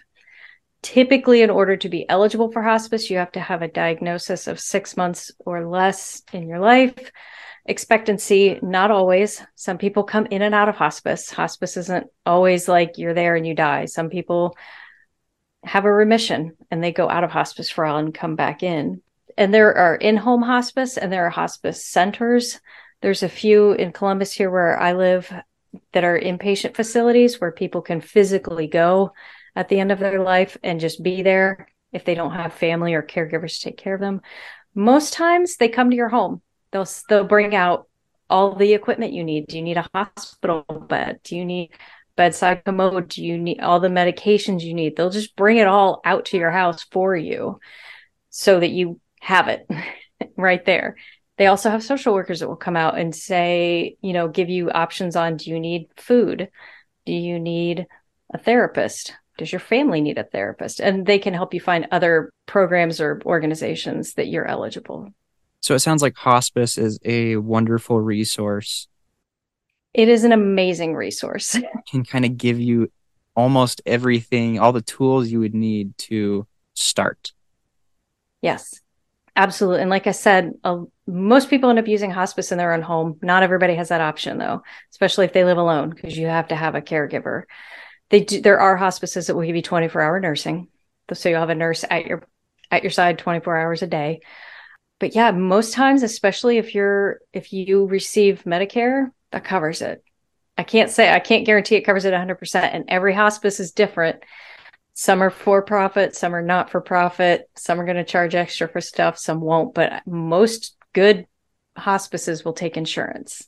typically 0.82 1.42
in 1.42 1.50
order 1.50 1.76
to 1.78 1.90
be 1.90 2.08
eligible 2.10 2.52
for 2.52 2.62
hospice 2.62 3.10
you 3.10 3.18
have 3.18 3.32
to 3.34 3.40
have 3.40 3.62
a 3.62 3.68
diagnosis 3.68 4.48
of 4.48 4.60
six 4.60 4.96
months 4.96 5.32
or 5.40 5.68
less 5.68 6.24
in 6.32 6.48
your 6.48 6.60
life. 6.60 7.12
Expectancy 7.66 8.58
not 8.62 8.90
always. 8.90 9.44
Some 9.56 9.78
people 9.78 10.04
come 10.04 10.28
in 10.32 10.42
and 10.42 10.56
out 10.56 10.70
of 10.70 10.76
hospice. 10.76 11.30
Hospice 11.30 11.78
isn't 11.78 12.08
always 12.26 12.68
like 12.68 12.98
you're 12.98 13.14
there 13.14 13.36
and 13.36 13.46
you 13.46 13.54
die. 13.54 13.86
Some 13.86 14.10
people 14.10 14.58
have 15.64 15.86
a 15.86 15.94
remission 15.94 16.56
and 16.72 16.84
they 16.84 16.92
go 16.92 17.10
out 17.10 17.24
of 17.24 17.32
hospice 17.32 17.70
for 17.70 17.86
all 17.86 17.98
and 17.98 18.14
come 18.14 18.36
back 18.36 18.64
in. 18.64 19.02
And 19.38 19.54
there 19.54 19.76
are 19.78 19.96
in-home 19.96 20.42
hospice 20.42 20.98
and 20.98 21.12
there 21.12 21.26
are 21.26 21.30
hospice 21.30 21.86
centers. 21.86 22.60
There's 23.02 23.24
a 23.24 23.30
few 23.30 23.74
in 23.74 23.92
columbus 23.92 24.32
here 24.34 24.50
where 24.50 24.80
i 24.80 24.94
live 24.94 25.32
that 25.94 26.04
are 26.04 26.20
inpatient 26.20 26.76
facilities 26.76 27.40
where 27.40 27.52
people 27.52 27.82
can 27.82 28.02
physically 28.02 28.68
go 28.68 29.12
at 29.56 29.70
the 29.70 29.80
end 29.80 29.92
of 29.92 30.00
their 30.00 30.22
life 30.22 30.58
and 30.64 30.80
just 30.80 31.04
be 31.04 31.22
there 31.22 31.68
if 31.92 32.06
they 32.06 32.16
don't 32.16 32.34
have 32.34 32.54
family 32.54 32.94
or 32.94 33.02
caregivers 33.02 33.58
to 33.58 33.66
take 33.66 33.78
care 33.78 33.96
of 33.96 34.02
them. 34.02 34.22
Most 34.76 35.14
times 35.14 35.58
they 35.58 35.70
come 35.70 35.90
to 35.90 35.96
your 35.96 36.10
home. 36.10 36.42
They'll 36.72 36.88
they'll 37.10 37.24
bring 37.24 37.56
out 37.56 37.88
all 38.30 38.56
the 38.56 38.74
equipment 38.74 39.14
you 39.14 39.24
need. 39.24 39.48
Do 39.48 39.58
you 39.58 39.64
need 39.64 39.78
a 39.78 39.90
hospital 39.94 40.64
bed? 40.88 41.20
Do 41.24 41.36
you 41.36 41.46
need 41.46 41.72
bedside 42.16 42.64
commode? 42.64 43.10
Do 43.10 43.24
you 43.24 43.38
need 43.38 43.60
all 43.60 43.80
the 43.80 43.88
medications 43.88 44.62
you 44.62 44.74
need? 44.74 44.96
They'll 44.96 45.10
just 45.10 45.36
bring 45.36 45.58
it 45.58 45.68
all 45.68 46.02
out 46.06 46.26
to 46.26 46.38
your 46.38 46.52
house 46.52 46.84
for 46.92 47.16
you 47.16 47.60
so 48.30 48.60
that 48.60 48.70
you 48.70 49.00
have 49.22 49.48
it 49.48 49.68
right 50.38 50.64
there. 50.66 50.96
They 51.38 51.48
also 51.48 51.70
have 51.70 51.84
social 51.84 52.14
workers 52.14 52.42
that 52.42 52.50
will 52.50 52.58
come 52.58 52.76
out 52.76 53.00
and 53.00 53.16
say, 53.16 53.96
you 54.02 54.14
know, 54.14 54.28
give 54.28 54.50
you 54.50 54.70
options 54.70 55.16
on 55.16 55.38
do 55.38 55.50
you 55.50 55.60
need 55.60 55.88
food? 55.96 56.50
Do 57.06 57.14
you 57.14 57.40
need 57.40 57.88
a 58.34 58.38
therapist? 58.38 59.14
Does 59.40 59.52
your 59.52 59.60
family 59.60 60.02
need 60.02 60.18
a 60.18 60.24
therapist? 60.24 60.80
And 60.80 61.06
they 61.06 61.18
can 61.18 61.34
help 61.34 61.54
you 61.54 61.60
find 61.60 61.88
other 61.92 62.32
programs 62.46 63.02
or 63.02 63.22
organizations 63.26 64.14
that 64.14 64.28
you're 64.28 64.46
eligible. 64.46 65.10
So 65.62 65.76
it 65.76 65.80
sounds 65.80 66.02
like 66.02 66.16
hospice 66.16 66.78
is 66.78 67.00
a 67.04 67.38
wonderful 67.38 68.00
resource. 68.00 68.88
It 69.94 70.08
is 70.08 70.24
an 70.24 70.32
amazing 70.32 70.94
resource. 70.96 71.56
It 71.56 71.66
can 71.90 72.06
kind 72.06 72.26
of 72.26 72.38
give 72.38 72.60
you 72.60 72.92
almost 73.36 73.82
everything 73.86 74.60
all 74.60 74.72
the 74.72 74.82
tools 74.82 75.30
you 75.30 75.40
would 75.40 75.56
need 75.56 75.98
to 75.98 76.46
start. 76.76 77.34
Yes 78.42 78.82
absolutely. 79.40 79.82
And 79.82 79.90
like 79.90 80.06
i 80.06 80.12
said 80.12 80.52
uh, 80.64 80.82
most 81.08 81.50
people 81.50 81.70
end 81.70 81.80
up 81.80 81.88
using 81.88 82.12
hospice 82.12 82.52
in 82.52 82.58
their 82.58 82.74
own 82.74 82.82
home. 82.82 83.18
Not 83.22 83.42
everybody 83.42 83.74
has 83.76 83.90
that 83.90 84.02
option 84.02 84.38
though 84.38 84.62
especially 84.92 85.26
if 85.26 85.34
they 85.34 85.46
live 85.46 85.58
alone 85.58 85.90
because 85.90 86.18
you 86.18 86.28
have 86.28 86.50
to 86.50 86.56
have 86.56 86.76
a 86.76 86.82
caregiver 86.82 87.44
they 88.10 88.22
do, 88.22 88.42
there 88.42 88.60
are 88.60 88.76
hospices 88.76 89.28
that 89.28 89.36
will 89.36 89.46
give 89.46 89.56
you 89.56 89.62
24 89.62 90.02
hour 90.02 90.20
nursing. 90.20 90.68
So 91.14 91.30
you'll 91.30 91.40
have 91.40 91.50
a 91.50 91.56
nurse 91.56 91.86
at 91.90 92.06
your 92.06 92.24
at 92.72 92.84
your 92.84 92.92
side 92.92 93.18
24 93.18 93.58
hours 93.58 93.82
a 93.82 93.88
day. 93.88 94.22
But 95.00 95.16
yeah, 95.16 95.32
most 95.32 95.74
times, 95.74 96.04
especially 96.04 96.58
if 96.58 96.76
you're 96.76 97.20
if 97.34 97.54
you 97.54 97.86
receive 97.86 98.44
Medicare, 98.44 99.12
that 99.32 99.44
covers 99.44 99.82
it. 99.82 100.04
I 100.58 100.64
can't 100.64 100.92
say 100.92 101.12
I 101.12 101.20
can't 101.20 101.46
guarantee 101.46 101.76
it 101.76 101.82
covers 101.86 102.06
it 102.06 102.14
100%. 102.14 102.56
And 102.56 102.86
every 102.90 103.14
hospice 103.14 103.60
is 103.60 103.72
different. 103.72 104.24
Some 104.94 105.24
are 105.24 105.30
for 105.30 105.62
profit, 105.62 106.16
some 106.16 106.36
are 106.36 106.42
not 106.42 106.70
for 106.70 106.82
profit. 106.82 107.50
Some 107.56 107.80
are 107.80 107.86
going 107.86 107.96
to 107.96 108.04
charge 108.04 108.36
extra 108.36 108.68
for 108.68 108.82
stuff, 108.82 109.18
some 109.18 109.40
won't. 109.40 109.74
But 109.74 110.06
most 110.06 110.76
good 110.94 111.26
hospices 111.78 112.44
will 112.44 112.54
take 112.54 112.76
insurance. 112.76 113.48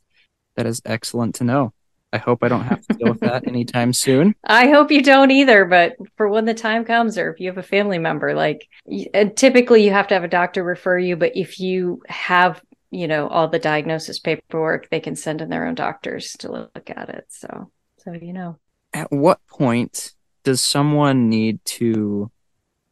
That 0.56 0.66
is 0.66 0.82
excellent 0.86 1.36
to 1.36 1.44
know. 1.44 1.74
I 2.14 2.18
hope 2.18 2.44
I 2.44 2.50
don't 2.50 2.64
have 2.64 2.86
to 2.88 2.94
deal 2.94 3.10
with 3.10 3.22
that 3.22 3.48
anytime 3.48 3.94
soon. 3.94 4.36
I 4.44 4.70
hope 4.70 4.92
you 4.92 5.02
don't 5.02 5.32
either, 5.32 5.66
but 5.66 5.96
for 6.18 6.28
when 6.28 6.46
the 6.46 6.54
time 6.54 6.84
comes, 6.84 7.18
or 7.18 7.32
if 7.32 7.40
you 7.40 7.48
have 7.48 7.58
a 7.58 7.64
family 7.64 8.00
member, 8.00 8.34
like 8.34 8.68
uh, 9.14 9.26
typically 9.36 9.84
you 9.84 9.92
have 9.92 10.08
to 10.08 10.14
have 10.14 10.24
a 10.24 10.30
doctor 10.30 10.64
refer 10.64 10.98
you, 10.98 11.16
but 11.16 11.36
if 11.36 11.60
you 11.60 12.02
have, 12.08 12.62
you 12.90 13.08
know, 13.08 13.28
all 13.28 13.48
the 13.48 13.60
diagnosis 13.60 14.20
paperwork, 14.20 14.90
they 14.90 15.00
can 15.00 15.16
send 15.16 15.42
in 15.42 15.50
their 15.50 15.66
own 15.66 15.76
doctors 15.76 16.34
to 16.40 16.52
look 16.52 16.90
at 16.90 17.10
it. 17.10 17.26
So, 17.30 17.72
so 18.00 18.14
you 18.14 18.34
know. 18.34 18.58
At 18.94 19.12
what 19.12 19.40
point 19.48 20.12
does 20.44 20.62
someone 20.62 21.30
need 21.30 21.64
to 21.64 22.30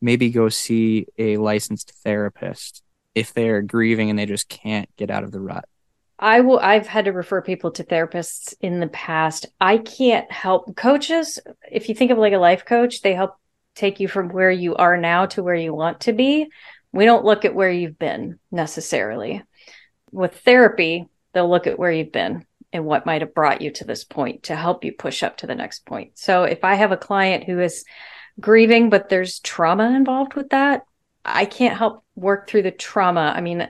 maybe 0.01 0.29
go 0.29 0.49
see 0.49 1.07
a 1.17 1.37
licensed 1.37 1.91
therapist 2.03 2.83
if 3.15 3.33
they're 3.33 3.61
grieving 3.61 4.09
and 4.09 4.17
they 4.17 4.25
just 4.25 4.47
can't 4.47 4.89
get 4.95 5.11
out 5.11 5.23
of 5.23 5.31
the 5.31 5.41
rut? 5.41 5.65
I 6.19 6.41
will 6.41 6.59
I've 6.59 6.87
had 6.87 7.05
to 7.05 7.13
refer 7.13 7.41
people 7.41 7.71
to 7.71 7.83
therapists 7.83 8.53
in 8.59 8.81
the 8.81 8.87
past. 8.87 9.45
I 9.59 9.77
can't 9.77 10.29
help 10.29 10.75
coaches. 10.75 11.39
If 11.71 11.87
you 11.87 11.95
think 11.95 12.11
of 12.11 12.17
like 12.17 12.33
a 12.33 12.37
life 12.37 12.65
coach, 12.65 13.01
they 13.01 13.13
help 13.13 13.35
take 13.75 14.01
you 14.01 14.09
from 14.09 14.29
where 14.29 14.51
you 14.51 14.75
are 14.75 14.97
now 14.97 15.27
to 15.27 15.41
where 15.41 15.55
you 15.55 15.73
want 15.73 16.01
to 16.01 16.13
be. 16.13 16.47
We 16.91 17.05
don't 17.05 17.23
look 17.23 17.45
at 17.45 17.55
where 17.55 17.71
you've 17.71 17.97
been 17.97 18.39
necessarily. 18.51 19.43
With 20.11 20.35
therapy, 20.39 21.07
they'll 21.33 21.49
look 21.49 21.67
at 21.67 21.79
where 21.79 21.91
you've 21.91 22.11
been 22.11 22.45
and 22.73 22.85
what 22.85 23.05
might 23.05 23.21
have 23.21 23.33
brought 23.33 23.61
you 23.61 23.71
to 23.71 23.85
this 23.85 24.03
point 24.03 24.43
to 24.43 24.55
help 24.55 24.83
you 24.83 24.91
push 24.91 25.23
up 25.23 25.37
to 25.37 25.47
the 25.47 25.55
next 25.55 25.85
point. 25.85 26.17
So 26.17 26.43
if 26.43 26.63
I 26.63 26.75
have 26.75 26.91
a 26.91 26.97
client 26.97 27.45
who 27.45 27.59
is 27.59 27.85
grieving, 28.39 28.89
but 28.89 29.09
there's 29.09 29.39
trauma 29.39 29.95
involved 29.95 30.33
with 30.33 30.49
that. 30.49 30.83
I 31.23 31.45
can't 31.45 31.77
help 31.77 32.03
work 32.15 32.47
through 32.47 32.63
the 32.63 32.71
trauma. 32.71 33.33
I 33.35 33.41
mean, 33.41 33.69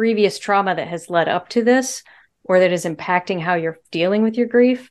previous 0.00 0.38
trauma 0.38 0.74
that 0.74 0.88
has 0.88 1.10
led 1.10 1.28
up 1.28 1.50
to 1.50 1.62
this 1.62 2.02
or 2.44 2.58
that 2.58 2.72
is 2.72 2.86
impacting 2.86 3.38
how 3.38 3.52
you're 3.52 3.78
dealing 3.90 4.22
with 4.22 4.34
your 4.34 4.46
grief. 4.46 4.90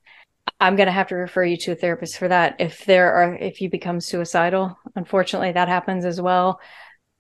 I'm 0.60 0.76
going 0.76 0.86
to 0.86 0.91
have 0.91 1.08
to 1.08 1.15
refer 1.15 1.43
you 1.43 1.58
to 1.58 1.72
a 1.72 1.76
therapist 1.76 2.15
for 2.19 2.28
that. 2.28 2.58
If 2.60 2.86
there 2.86 3.12
are, 3.12 3.34
if 3.34 3.60
you 3.60 3.72
become 3.72 4.02
suicidal, 4.02 4.78
unfortunately, 4.95 5.54
that 5.54 5.67
happens 5.67 6.06
as 6.06 6.22
well. 6.22 6.60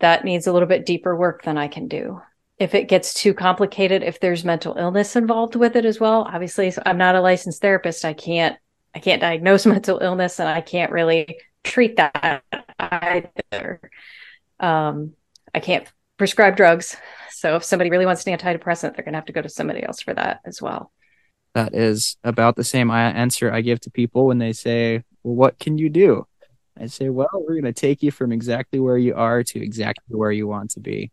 That 0.01 0.23
needs 0.23 0.45
a 0.45 0.53
little 0.53 0.67
bit 0.67 0.85
deeper 0.85 1.15
work 1.15 1.41
than 1.41 1.57
I 1.57 1.67
can 1.67 1.87
do. 1.87 2.21
If 2.59 2.75
it 2.75 2.89
gets 2.89 3.15
too 3.15 3.33
complicated, 3.33 4.03
if 4.03 4.19
there's 4.19 4.45
mental 4.45 4.75
illness 4.77 5.15
involved 5.15 5.55
with 5.55 5.75
it 5.75 5.85
as 5.85 5.99
well, 5.99 6.29
obviously, 6.31 6.71
I'm 6.85 6.99
not 6.99 7.15
a 7.15 7.21
licensed 7.21 7.59
therapist. 7.59 8.05
I 8.05 8.13
can't, 8.13 8.55
I 8.93 8.99
can't 8.99 9.19
diagnose 9.19 9.65
mental 9.65 9.97
illness 9.97 10.39
and 10.39 10.47
I 10.47 10.61
can't 10.61 10.91
really 10.91 11.39
treat 11.63 11.97
that 11.97 12.43
either. 12.79 13.81
Um, 14.59 15.13
I 15.55 15.59
can't 15.59 15.91
prescribe 16.19 16.55
drugs. 16.55 16.95
So 17.31 17.55
if 17.55 17.63
somebody 17.63 17.89
really 17.89 18.05
wants 18.05 18.27
an 18.27 18.37
antidepressant, 18.37 18.95
they're 18.95 19.05
going 19.05 19.13
to 19.13 19.17
have 19.17 19.25
to 19.25 19.33
go 19.33 19.41
to 19.41 19.49
somebody 19.49 19.81
else 19.81 20.01
for 20.01 20.13
that 20.13 20.41
as 20.45 20.61
well. 20.61 20.91
That 21.55 21.73
is 21.73 22.17
about 22.23 22.55
the 22.55 22.63
same 22.63 22.91
answer 22.91 23.51
I 23.51 23.61
give 23.61 23.79
to 23.81 23.89
people 23.89 24.27
when 24.27 24.37
they 24.37 24.53
say, 24.53 25.03
Well, 25.23 25.35
what 25.35 25.57
can 25.57 25.79
you 25.79 25.89
do? 25.89 26.27
I 26.79 26.85
say, 26.85 27.09
Well, 27.09 27.29
we're 27.33 27.59
going 27.59 27.63
to 27.63 27.73
take 27.73 28.03
you 28.03 28.11
from 28.11 28.31
exactly 28.31 28.79
where 28.79 28.97
you 28.97 29.15
are 29.15 29.43
to 29.43 29.59
exactly 29.59 30.15
where 30.15 30.31
you 30.31 30.47
want 30.47 30.71
to 30.71 30.79
be. 30.79 31.11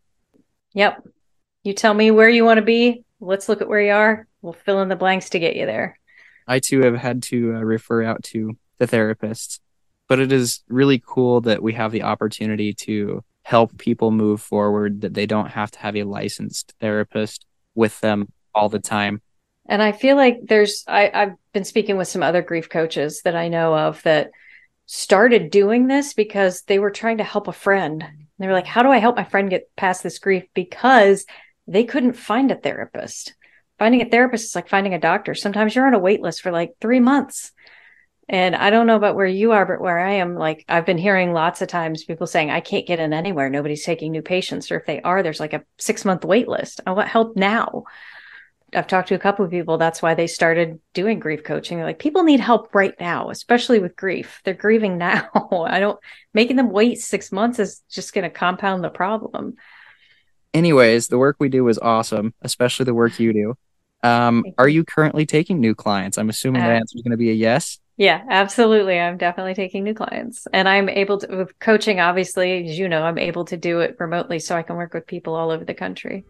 Yep. 0.73 1.07
You 1.63 1.73
tell 1.73 1.93
me 1.93 2.11
where 2.11 2.29
you 2.29 2.45
want 2.45 2.59
to 2.59 2.65
be. 2.65 3.03
Let's 3.19 3.49
look 3.49 3.61
at 3.61 3.67
where 3.67 3.81
you 3.81 3.93
are. 3.93 4.27
We'll 4.41 4.53
fill 4.53 4.81
in 4.81 4.89
the 4.89 4.95
blanks 4.95 5.31
to 5.31 5.39
get 5.39 5.55
you 5.55 5.65
there. 5.65 5.97
I 6.47 6.59
too 6.59 6.81
have 6.81 6.95
had 6.95 7.23
to 7.23 7.55
uh, 7.55 7.61
refer 7.61 8.03
out 8.03 8.23
to 8.25 8.57
the 8.77 8.87
therapist, 8.87 9.59
but 10.07 10.19
it 10.19 10.31
is 10.31 10.61
really 10.67 11.01
cool 11.03 11.41
that 11.41 11.63
we 11.63 11.73
have 11.73 11.91
the 11.91 12.03
opportunity 12.03 12.73
to 12.73 13.23
help 13.47 13.77
people 13.77 14.11
move 14.11 14.41
forward, 14.41 14.99
that 14.99 15.13
they 15.13 15.25
don't 15.25 15.47
have 15.47 15.71
to 15.71 15.79
have 15.79 15.95
a 15.95 16.03
licensed 16.03 16.73
therapist 16.81 17.45
with 17.75 17.97
them 18.01 18.29
all 18.53 18.67
the 18.67 18.77
time. 18.77 19.21
And 19.69 19.81
I 19.81 19.93
feel 19.93 20.17
like 20.17 20.39
there's, 20.43 20.83
I, 20.85 21.09
I've 21.13 21.35
been 21.53 21.63
speaking 21.63 21.95
with 21.95 22.09
some 22.09 22.23
other 22.23 22.41
grief 22.41 22.67
coaches 22.67 23.21
that 23.23 23.37
I 23.37 23.47
know 23.47 23.73
of 23.73 24.03
that 24.03 24.31
started 24.85 25.49
doing 25.49 25.87
this 25.87 26.13
because 26.13 26.63
they 26.63 26.77
were 26.77 26.91
trying 26.91 27.19
to 27.19 27.23
help 27.23 27.47
a 27.47 27.53
friend. 27.53 28.03
They 28.37 28.47
were 28.47 28.53
like, 28.53 28.65
how 28.65 28.83
do 28.83 28.89
I 28.89 28.97
help 28.97 29.15
my 29.15 29.23
friend 29.23 29.49
get 29.49 29.73
past 29.77 30.03
this 30.03 30.19
grief? 30.19 30.43
Because 30.53 31.25
they 31.67 31.85
couldn't 31.85 32.17
find 32.17 32.51
a 32.51 32.55
therapist. 32.55 33.33
Finding 33.79 34.01
a 34.01 34.09
therapist 34.09 34.43
is 34.43 34.55
like 34.55 34.67
finding 34.67 34.93
a 34.93 34.99
doctor. 34.99 35.33
Sometimes 35.33 35.73
you're 35.73 35.87
on 35.87 35.93
a 35.93 35.99
wait 35.99 36.19
list 36.19 36.41
for 36.41 36.51
like 36.51 36.73
three 36.81 36.99
months. 36.99 37.53
And 38.29 38.55
I 38.55 38.69
don't 38.69 38.87
know 38.87 38.97
about 38.97 39.15
where 39.15 39.25
you 39.25 39.53
are, 39.53 39.65
but 39.65 39.79
where 39.79 39.99
I 39.99 40.13
am, 40.13 40.35
like 40.35 40.65
I've 40.67 40.85
been 40.85 40.97
hearing 40.97 41.31
lots 41.31 41.61
of 41.61 41.69
times 41.69 42.03
people 42.03 42.27
saying, 42.27 42.51
I 42.51 42.59
can't 42.59 42.85
get 42.85 42.99
in 42.99 43.13
anywhere. 43.13 43.49
Nobody's 43.49 43.85
taking 43.85 44.11
new 44.11 44.21
patients. 44.21 44.69
Or 44.69 44.77
if 44.77 44.85
they 44.85 45.01
are, 45.01 45.23
there's 45.23 45.39
like 45.39 45.53
a 45.53 45.63
six 45.77 46.03
month 46.03 46.25
wait 46.25 46.47
list. 46.47 46.81
I 46.85 46.91
want 46.91 47.07
help 47.07 47.37
now. 47.37 47.85
I've 48.75 48.87
talked 48.87 49.07
to 49.09 49.15
a 49.15 49.19
couple 49.19 49.45
of 49.45 49.51
people. 49.51 49.77
That's 49.77 50.01
why 50.01 50.13
they 50.13 50.27
started 50.27 50.81
doing 50.93 51.19
grief 51.19 51.43
coaching. 51.45 51.77
They're 51.77 51.85
like, 51.85 51.99
people 51.99 52.23
need 52.23 52.41
help 52.41 52.75
right 52.75 52.93
now, 52.99 53.29
especially 53.29 53.79
with 53.79 53.95
grief. 53.95 54.41
They're 54.43 54.53
grieving 54.53 54.97
now. 54.97 55.29
I 55.33 55.79
don't, 55.79 55.99
making 56.33 56.57
them 56.57 56.71
wait 56.71 56.99
six 56.99 57.31
months 57.31 57.59
is 57.59 57.81
just 57.89 58.13
going 58.13 58.23
to 58.23 58.29
compound 58.29 58.83
the 58.83 58.89
problem. 58.89 59.55
Anyways, 60.53 61.07
the 61.07 61.17
work 61.17 61.37
we 61.39 61.47
do 61.47 61.67
is 61.69 61.79
awesome, 61.79 62.33
especially 62.41 62.85
the 62.85 62.93
work 62.93 63.19
you 63.19 63.31
do. 63.31 63.57
Um, 64.03 64.43
are 64.57 64.67
you 64.67 64.83
currently 64.83 65.25
taking 65.25 65.59
new 65.59 65.73
clients? 65.73 66.17
I'm 66.17 66.29
assuming 66.29 66.61
uh, 66.61 66.67
the 66.67 66.73
answer 66.73 66.97
is 66.97 67.01
going 67.01 67.11
to 67.11 67.17
be 67.17 67.29
a 67.29 67.33
yes. 67.33 67.79
Yeah, 67.97 68.23
absolutely. 68.29 68.99
I'm 68.99 69.17
definitely 69.17 69.55
taking 69.55 69.83
new 69.83 69.95
clients. 69.95 70.47
And 70.53 70.69
I'm 70.69 70.87
able 70.87 71.17
to, 71.17 71.35
with 71.35 71.59
coaching, 71.59 71.99
obviously, 71.99 72.69
as 72.69 72.77
you 72.77 72.87
know, 72.87 73.01
I'm 73.01 73.17
able 73.17 73.43
to 73.45 73.57
do 73.57 73.79
it 73.79 73.97
remotely 73.99 74.37
so 74.37 74.55
I 74.55 74.61
can 74.61 74.75
work 74.75 74.93
with 74.93 75.07
people 75.07 75.33
all 75.33 75.49
over 75.49 75.65
the 75.65 75.73
country. 75.73 76.23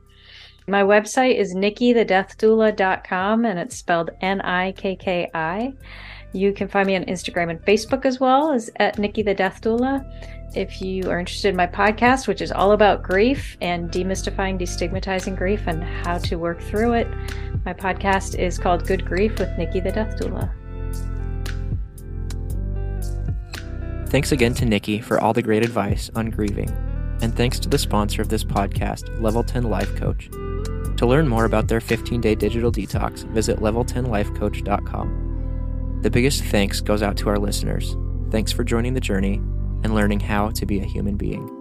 My 0.69 0.83
website 0.83 1.35
is 1.35 1.53
nikkithedeathdoula.com 1.55 3.45
and 3.45 3.59
it's 3.59 3.77
spelled 3.77 4.11
N 4.21 4.41
I 4.41 4.71
K 4.73 4.95
K 4.95 5.29
I. 5.33 5.73
You 6.33 6.53
can 6.53 6.67
find 6.67 6.87
me 6.87 6.95
on 6.95 7.05
Instagram 7.05 7.49
and 7.49 7.61
Facebook 7.61 8.05
as 8.05 8.19
well 8.19 8.51
as 8.51 8.69
at 8.77 8.97
Nikki 8.97 9.21
the 9.21 9.33
Death 9.33 9.61
Doula. 9.61 10.05
If 10.55 10.81
you 10.81 11.09
are 11.09 11.19
interested 11.19 11.49
in 11.49 11.55
my 11.55 11.67
podcast, 11.67 12.27
which 12.27 12.41
is 12.41 12.51
all 12.51 12.71
about 12.71 13.03
grief 13.03 13.57
and 13.61 13.91
demystifying, 13.91 14.59
destigmatizing 14.59 15.37
grief 15.37 15.67
and 15.67 15.83
how 15.83 16.17
to 16.19 16.37
work 16.37 16.61
through 16.61 16.93
it, 16.93 17.07
my 17.65 17.73
podcast 17.73 18.37
is 18.39 18.57
called 18.57 18.87
Good 18.87 19.05
Grief 19.05 19.39
with 19.39 19.57
Nikki 19.57 19.79
the 19.79 19.91
Death 19.91 20.17
Doula. 20.17 20.51
Thanks 24.09 24.31
again 24.31 24.53
to 24.55 24.65
Nikki 24.65 25.01
for 25.01 25.19
all 25.19 25.33
the 25.33 25.41
great 25.41 25.65
advice 25.65 26.09
on 26.15 26.29
grieving. 26.29 26.69
And 27.21 27.35
thanks 27.35 27.59
to 27.59 27.67
the 27.67 27.77
sponsor 27.77 28.21
of 28.21 28.29
this 28.29 28.43
podcast, 28.43 29.21
Level 29.21 29.43
10 29.43 29.63
Life 29.63 29.93
Coach. 29.97 30.29
To 30.97 31.05
learn 31.05 31.27
more 31.27 31.45
about 31.45 31.67
their 31.67 31.81
15 31.81 32.21
day 32.21 32.33
digital 32.33 32.71
detox, 32.71 33.25
visit 33.31 33.59
level10lifecoach.com. 33.59 35.99
The 36.01 36.09
biggest 36.09 36.43
thanks 36.45 36.79
goes 36.79 37.03
out 37.03 37.17
to 37.17 37.29
our 37.29 37.37
listeners. 37.37 37.97
Thanks 38.31 38.51
for 38.51 38.63
joining 38.63 38.93
the 38.93 39.01
journey 39.01 39.35
and 39.83 39.93
learning 39.93 40.21
how 40.21 40.49
to 40.51 40.65
be 40.65 40.79
a 40.79 40.85
human 40.85 41.17
being. 41.17 41.56